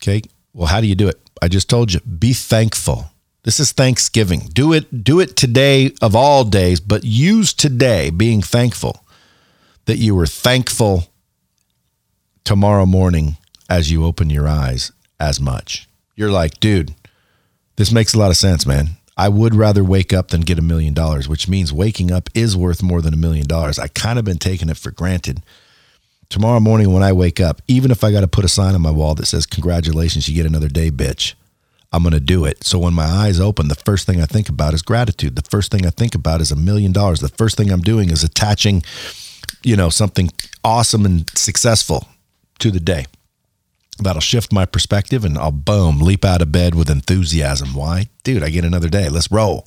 Okay? 0.00 0.22
Well, 0.54 0.68
how 0.68 0.80
do 0.80 0.86
you 0.86 0.94
do 0.94 1.08
it? 1.08 1.20
I 1.42 1.48
just 1.48 1.68
told 1.68 1.92
you, 1.92 2.00
be 2.00 2.32
thankful. 2.32 3.10
This 3.42 3.60
is 3.60 3.72
Thanksgiving. 3.72 4.48
Do 4.52 4.72
it 4.72 5.04
do 5.04 5.20
it 5.20 5.36
today 5.36 5.92
of 6.00 6.16
all 6.16 6.44
days, 6.44 6.80
but 6.80 7.04
use 7.04 7.52
today 7.52 8.10
being 8.10 8.40
thankful 8.40 9.04
that 9.84 9.98
you 9.98 10.14
were 10.14 10.26
thankful 10.26 11.08
tomorrow 12.44 12.86
morning 12.86 13.36
as 13.68 13.90
you 13.90 14.04
open 14.04 14.30
your 14.30 14.48
eyes 14.48 14.92
as 15.20 15.40
much. 15.40 15.88
You're 16.16 16.30
like, 16.30 16.60
dude, 16.60 16.94
this 17.76 17.92
makes 17.92 18.14
a 18.14 18.18
lot 18.18 18.30
of 18.30 18.36
sense, 18.36 18.66
man. 18.66 18.90
I 19.16 19.28
would 19.28 19.54
rather 19.54 19.82
wake 19.82 20.12
up 20.12 20.28
than 20.28 20.42
get 20.42 20.58
a 20.58 20.62
million 20.62 20.94
dollars, 20.94 21.28
which 21.28 21.48
means 21.48 21.72
waking 21.72 22.12
up 22.12 22.30
is 22.34 22.56
worth 22.56 22.82
more 22.82 23.02
than 23.02 23.14
a 23.14 23.18
million 23.18 23.46
dollars. 23.46 23.78
I 23.78 23.88
kind 23.88 24.18
of 24.18 24.24
been 24.24 24.38
taking 24.38 24.68
it 24.68 24.76
for 24.76 24.90
granted. 24.90 25.42
Tomorrow 26.28 26.60
morning 26.60 26.92
when 26.92 27.02
I 27.02 27.12
wake 27.12 27.40
up, 27.40 27.62
even 27.66 27.90
if 27.90 28.04
I 28.04 28.12
got 28.12 28.20
to 28.20 28.28
put 28.28 28.44
a 28.44 28.48
sign 28.48 28.74
on 28.74 28.82
my 28.82 28.90
wall 28.90 29.14
that 29.16 29.26
says, 29.26 29.46
Congratulations, 29.46 30.28
you 30.28 30.34
get 30.34 30.46
another 30.46 30.68
day, 30.68 30.90
bitch, 30.90 31.34
I'm 31.92 32.02
going 32.02 32.12
to 32.12 32.20
do 32.20 32.44
it. 32.44 32.64
So 32.64 32.78
when 32.78 32.94
my 32.94 33.06
eyes 33.06 33.40
open, 33.40 33.68
the 33.68 33.74
first 33.74 34.06
thing 34.06 34.20
I 34.20 34.26
think 34.26 34.48
about 34.48 34.74
is 34.74 34.82
gratitude. 34.82 35.36
The 35.36 35.50
first 35.50 35.72
thing 35.72 35.86
I 35.86 35.90
think 35.90 36.14
about 36.14 36.40
is 36.40 36.52
a 36.52 36.56
million 36.56 36.92
dollars. 36.92 37.20
The 37.20 37.28
first 37.28 37.56
thing 37.56 37.70
I'm 37.70 37.80
doing 37.80 38.10
is 38.10 38.22
attaching 38.22 38.82
you 39.62 39.76
know, 39.76 39.88
something 39.88 40.30
awesome 40.64 41.04
and 41.04 41.28
successful 41.36 42.06
to 42.58 42.70
the 42.70 42.80
day. 42.80 43.06
That'll 43.98 44.20
shift 44.20 44.52
my 44.52 44.64
perspective 44.64 45.24
and 45.24 45.36
I'll 45.36 45.50
boom, 45.50 46.00
leap 46.00 46.24
out 46.24 46.42
of 46.42 46.52
bed 46.52 46.74
with 46.74 46.88
enthusiasm. 46.90 47.74
Why? 47.74 48.08
Dude, 48.22 48.42
I 48.42 48.50
get 48.50 48.64
another 48.64 48.88
day. 48.88 49.08
Let's 49.08 49.30
roll. 49.30 49.66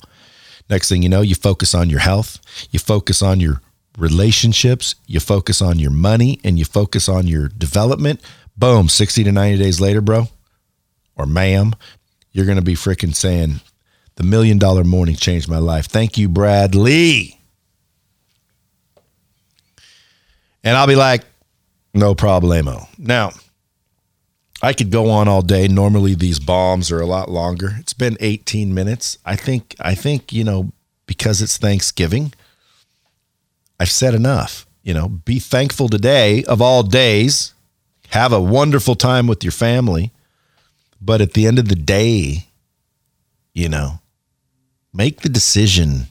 Next 0.70 0.88
thing 0.88 1.02
you 1.02 1.08
know, 1.08 1.20
you 1.20 1.34
focus 1.34 1.74
on 1.74 1.90
your 1.90 2.00
health, 2.00 2.38
you 2.70 2.78
focus 2.78 3.20
on 3.20 3.40
your 3.40 3.60
relationships, 3.98 4.94
you 5.06 5.20
focus 5.20 5.60
on 5.60 5.78
your 5.78 5.90
money, 5.90 6.40
and 6.44 6.58
you 6.58 6.64
focus 6.64 7.08
on 7.08 7.26
your 7.26 7.48
development. 7.48 8.20
Boom, 8.56 8.88
60 8.88 9.24
to 9.24 9.32
90 9.32 9.62
days 9.62 9.80
later, 9.80 10.00
bro, 10.00 10.28
or 11.16 11.26
ma'am, 11.26 11.74
you're 12.32 12.46
going 12.46 12.56
to 12.56 12.62
be 12.62 12.74
freaking 12.74 13.14
saying, 13.14 13.60
the 14.16 14.22
million 14.22 14.58
dollar 14.58 14.84
morning 14.84 15.16
changed 15.16 15.48
my 15.48 15.58
life. 15.58 15.86
Thank 15.86 16.18
you, 16.18 16.28
Brad 16.28 16.74
Lea. 16.74 17.38
And 20.64 20.76
I'll 20.76 20.86
be 20.86 20.96
like, 20.96 21.24
no 21.94 22.14
problemo. 22.14 22.86
Now, 22.98 23.32
I 24.62 24.72
could 24.72 24.90
go 24.90 25.10
on 25.10 25.26
all 25.26 25.42
day. 25.42 25.66
Normally 25.66 26.14
these 26.14 26.38
bombs 26.38 26.92
are 26.92 27.00
a 27.00 27.06
lot 27.06 27.28
longer. 27.28 27.74
It's 27.78 27.92
been 27.92 28.16
18 28.20 28.72
minutes. 28.72 29.18
I 29.24 29.34
think 29.34 29.74
I 29.80 29.96
think, 29.96 30.32
you 30.32 30.44
know, 30.44 30.72
because 31.06 31.42
it's 31.42 31.56
Thanksgiving, 31.56 32.32
I've 33.80 33.90
said 33.90 34.14
enough. 34.14 34.66
You 34.84 34.94
know, 34.94 35.08
be 35.08 35.40
thankful 35.40 35.88
today 35.88 36.44
of 36.44 36.62
all 36.62 36.82
days. 36.84 37.54
Have 38.10 38.32
a 38.32 38.40
wonderful 38.40 38.94
time 38.94 39.26
with 39.26 39.42
your 39.42 39.52
family. 39.52 40.12
But 41.00 41.20
at 41.20 41.32
the 41.32 41.46
end 41.46 41.58
of 41.58 41.68
the 41.68 41.76
day, 41.76 42.46
you 43.54 43.68
know, 43.68 44.00
make 44.94 45.22
the 45.22 45.28
decision 45.28 46.06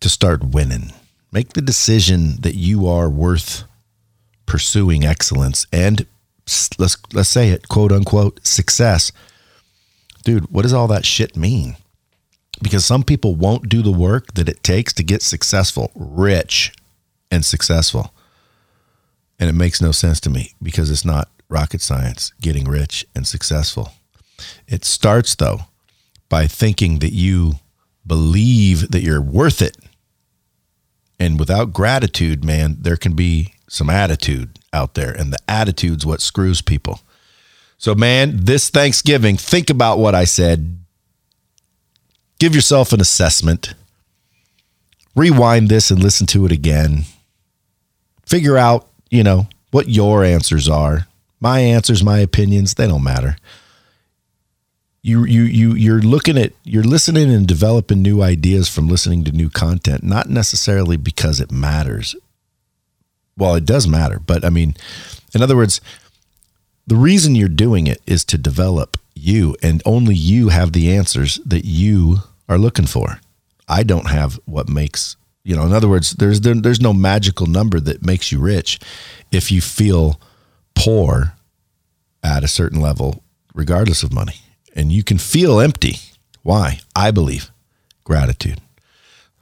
to 0.00 0.08
start 0.08 0.42
winning. 0.42 0.92
Make 1.30 1.52
the 1.52 1.62
decision 1.62 2.40
that 2.40 2.56
you 2.56 2.88
are 2.88 3.08
worth 3.08 3.64
pursuing 4.46 5.04
excellence 5.04 5.66
and 5.72 6.06
let's 6.78 6.96
let's 7.12 7.28
say 7.28 7.48
it 7.50 7.68
quote 7.68 7.92
unquote 7.92 8.44
success. 8.46 9.12
Dude, 10.24 10.50
what 10.50 10.62
does 10.62 10.72
all 10.72 10.88
that 10.88 11.04
shit 11.04 11.36
mean? 11.36 11.76
Because 12.62 12.84
some 12.84 13.02
people 13.02 13.34
won't 13.34 13.68
do 13.68 13.82
the 13.82 13.92
work 13.92 14.34
that 14.34 14.48
it 14.48 14.62
takes 14.62 14.92
to 14.94 15.02
get 15.02 15.22
successful, 15.22 15.90
rich 15.94 16.72
and 17.30 17.44
successful. 17.44 18.14
And 19.38 19.50
it 19.50 19.54
makes 19.54 19.82
no 19.82 19.92
sense 19.92 20.20
to 20.20 20.30
me 20.30 20.52
because 20.62 20.90
it's 20.90 21.04
not 21.04 21.28
rocket 21.48 21.82
science 21.82 22.32
getting 22.40 22.64
rich 22.64 23.04
and 23.14 23.26
successful. 23.26 23.92
It 24.66 24.84
starts 24.84 25.34
though 25.34 25.60
by 26.28 26.46
thinking 26.46 27.00
that 27.00 27.12
you 27.12 27.54
believe 28.06 28.90
that 28.90 29.02
you're 29.02 29.20
worth 29.20 29.60
it 29.60 29.76
and 31.18 31.38
without 31.38 31.72
gratitude, 31.72 32.44
man, 32.44 32.76
there 32.80 32.96
can 32.96 33.14
be 33.14 33.54
some 33.68 33.88
attitude 33.88 34.53
out 34.74 34.94
there. 34.94 35.12
And 35.12 35.32
the 35.32 35.38
attitude's 35.48 36.04
what 36.04 36.20
screws 36.20 36.60
people. 36.60 37.00
So, 37.78 37.94
man, 37.94 38.44
this 38.44 38.68
Thanksgiving, 38.70 39.36
think 39.38 39.70
about 39.70 39.98
what 39.98 40.14
I 40.14 40.24
said. 40.24 40.78
Give 42.38 42.54
yourself 42.54 42.92
an 42.92 43.00
assessment. 43.00 43.74
rewind 45.14 45.68
this 45.68 45.90
and 45.90 46.02
listen 46.02 46.26
to 46.28 46.44
it 46.46 46.52
again. 46.52 47.04
Figure 48.26 48.56
out, 48.56 48.88
you 49.10 49.22
know, 49.22 49.46
what 49.70 49.88
your 49.88 50.24
answers 50.24 50.68
are. 50.68 51.06
My 51.40 51.60
answers, 51.60 52.02
my 52.02 52.18
opinions, 52.18 52.74
they 52.74 52.86
don't 52.86 53.04
matter. 53.04 53.36
You 55.02 55.24
you 55.24 55.42
you 55.42 55.74
you're 55.74 56.00
looking 56.00 56.38
at 56.38 56.54
you're 56.64 56.82
listening 56.82 57.30
and 57.30 57.46
developing 57.46 58.00
new 58.00 58.22
ideas 58.22 58.70
from 58.70 58.88
listening 58.88 59.24
to 59.24 59.32
new 59.32 59.50
content, 59.50 60.02
not 60.02 60.30
necessarily 60.30 60.96
because 60.96 61.40
it 61.40 61.52
matters. 61.52 62.16
Well, 63.36 63.54
it 63.54 63.64
does 63.64 63.86
matter, 63.86 64.20
but 64.24 64.44
I 64.44 64.50
mean, 64.50 64.74
in 65.34 65.42
other 65.42 65.56
words, 65.56 65.80
the 66.86 66.96
reason 66.96 67.34
you're 67.34 67.48
doing 67.48 67.86
it 67.86 68.00
is 68.06 68.24
to 68.26 68.38
develop 68.38 68.96
you 69.14 69.56
and 69.62 69.82
only 69.84 70.14
you 70.14 70.48
have 70.48 70.72
the 70.72 70.94
answers 70.94 71.40
that 71.46 71.64
you 71.64 72.18
are 72.48 72.58
looking 72.58 72.86
for. 72.86 73.20
I 73.68 73.82
don't 73.82 74.10
have 74.10 74.38
what 74.44 74.68
makes 74.68 75.16
you 75.44 75.56
know. 75.56 75.64
In 75.64 75.72
other 75.72 75.88
words, 75.88 76.12
there's 76.12 76.40
there, 76.40 76.54
there's 76.54 76.80
no 76.80 76.92
magical 76.92 77.46
number 77.46 77.80
that 77.80 78.04
makes 78.04 78.32
you 78.32 78.40
rich 78.40 78.78
if 79.30 79.50
you 79.50 79.60
feel 79.60 80.20
poor 80.74 81.34
at 82.22 82.44
a 82.44 82.48
certain 82.48 82.80
level, 82.80 83.22
regardless 83.54 84.02
of 84.02 84.12
money, 84.12 84.36
and 84.74 84.92
you 84.92 85.04
can 85.04 85.18
feel 85.18 85.60
empty. 85.60 85.96
Why? 86.42 86.80
I 86.94 87.10
believe 87.10 87.50
gratitude. 88.04 88.60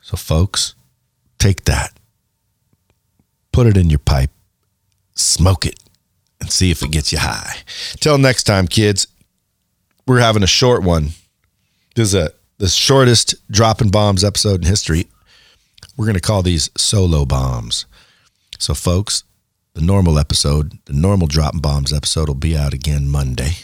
So, 0.00 0.16
folks, 0.16 0.74
take 1.38 1.64
that, 1.64 1.92
put 3.53 3.67
it 3.67 3.77
in 3.77 3.91
your 3.91 3.99
pipe, 4.01 4.31
smoke 5.15 5.67
it, 5.67 5.79
and 6.41 6.51
see 6.51 6.71
if 6.71 6.83
it 6.83 6.91
gets 6.91 7.12
you 7.12 7.19
high. 7.19 7.57
Till 8.01 8.19
next 8.19 8.45
time, 8.45 8.67
kids. 8.67 9.07
We're 10.07 10.19
having 10.19 10.43
a 10.43 10.49
short 10.49 10.83
one. 10.83 11.11
This 11.95 12.09
is 12.09 12.15
a 12.15 12.33
the 12.59 12.69
shortest 12.69 13.35
dropping 13.51 13.91
bombs 13.91 14.23
episode 14.23 14.62
in 14.62 14.69
history. 14.69 15.07
We're 15.97 16.07
going 16.07 16.15
to 16.15 16.21
call 16.21 16.43
these 16.43 16.71
solo 16.77 17.25
bombs. 17.25 17.87
So, 18.59 18.75
folks, 18.75 19.25
the 19.75 19.81
normal 19.81 20.19
episode, 20.19 20.79
the 20.85 20.93
normal 20.93 21.27
dropping 21.27 21.61
bombs 21.61 21.93
episode 21.93 22.29
will 22.29 22.35
be 22.35 22.57
out 22.57 22.73
again 22.73 23.09
Monday. 23.09 23.57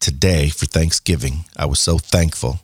Today, 0.00 0.48
for 0.48 0.66
Thanksgiving, 0.66 1.44
I 1.56 1.66
was 1.66 1.78
so 1.78 1.98
thankful 1.98 2.60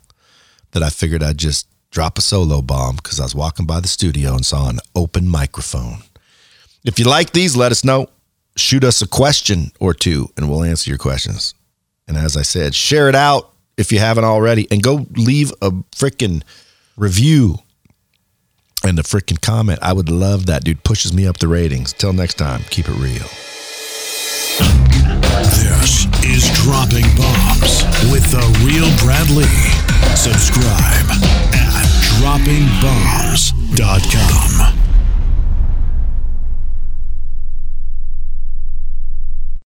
that 0.71 0.83
I 0.83 0.89
figured 0.89 1.23
I'd 1.23 1.37
just 1.37 1.67
drop 1.91 2.17
a 2.17 2.21
solo 2.21 2.61
bomb 2.61 2.97
because 2.97 3.19
I 3.19 3.23
was 3.23 3.35
walking 3.35 3.65
by 3.65 3.79
the 3.79 3.87
studio 3.87 4.33
and 4.33 4.45
saw 4.45 4.69
an 4.69 4.79
open 4.95 5.27
microphone. 5.27 5.99
If 6.83 6.99
you 6.99 7.05
like 7.05 7.31
these, 7.31 7.55
let 7.55 7.71
us 7.71 7.83
know. 7.83 8.07
Shoot 8.55 8.83
us 8.83 9.01
a 9.01 9.07
question 9.07 9.71
or 9.79 9.93
two 9.93 10.29
and 10.37 10.49
we'll 10.49 10.63
answer 10.63 10.89
your 10.89 10.97
questions. 10.97 11.53
And 12.07 12.17
as 12.17 12.35
I 12.35 12.41
said, 12.41 12.75
share 12.75 13.09
it 13.09 13.15
out 13.15 13.51
if 13.77 13.91
you 13.91 13.99
haven't 13.99 14.25
already, 14.25 14.67
and 14.69 14.83
go 14.83 15.07
leave 15.15 15.51
a 15.61 15.71
freaking 15.95 16.43
review 16.95 17.57
and 18.83 18.99
a 18.99 19.03
freaking 19.03 19.41
comment. 19.41 19.79
I 19.81 19.93
would 19.93 20.09
love 20.09 20.45
that, 20.47 20.63
dude. 20.63 20.83
Pushes 20.83 21.11
me 21.13 21.25
up 21.25 21.37
the 21.37 21.47
ratings. 21.47 21.93
Till 21.93 22.13
next 22.13 22.35
time, 22.35 22.61
keep 22.69 22.87
it 22.87 22.95
real. 22.95 23.25
This 25.49 26.05
is 26.23 26.51
Dropping 26.61 27.07
Bombs 27.17 27.83
with 28.11 28.29
the 28.29 28.45
real 28.63 28.91
Brad 28.99 29.27
Lea. 29.31 29.71
Subscribe 30.15 31.09
at 31.55 31.87
droppingbombs.com. 32.19 34.82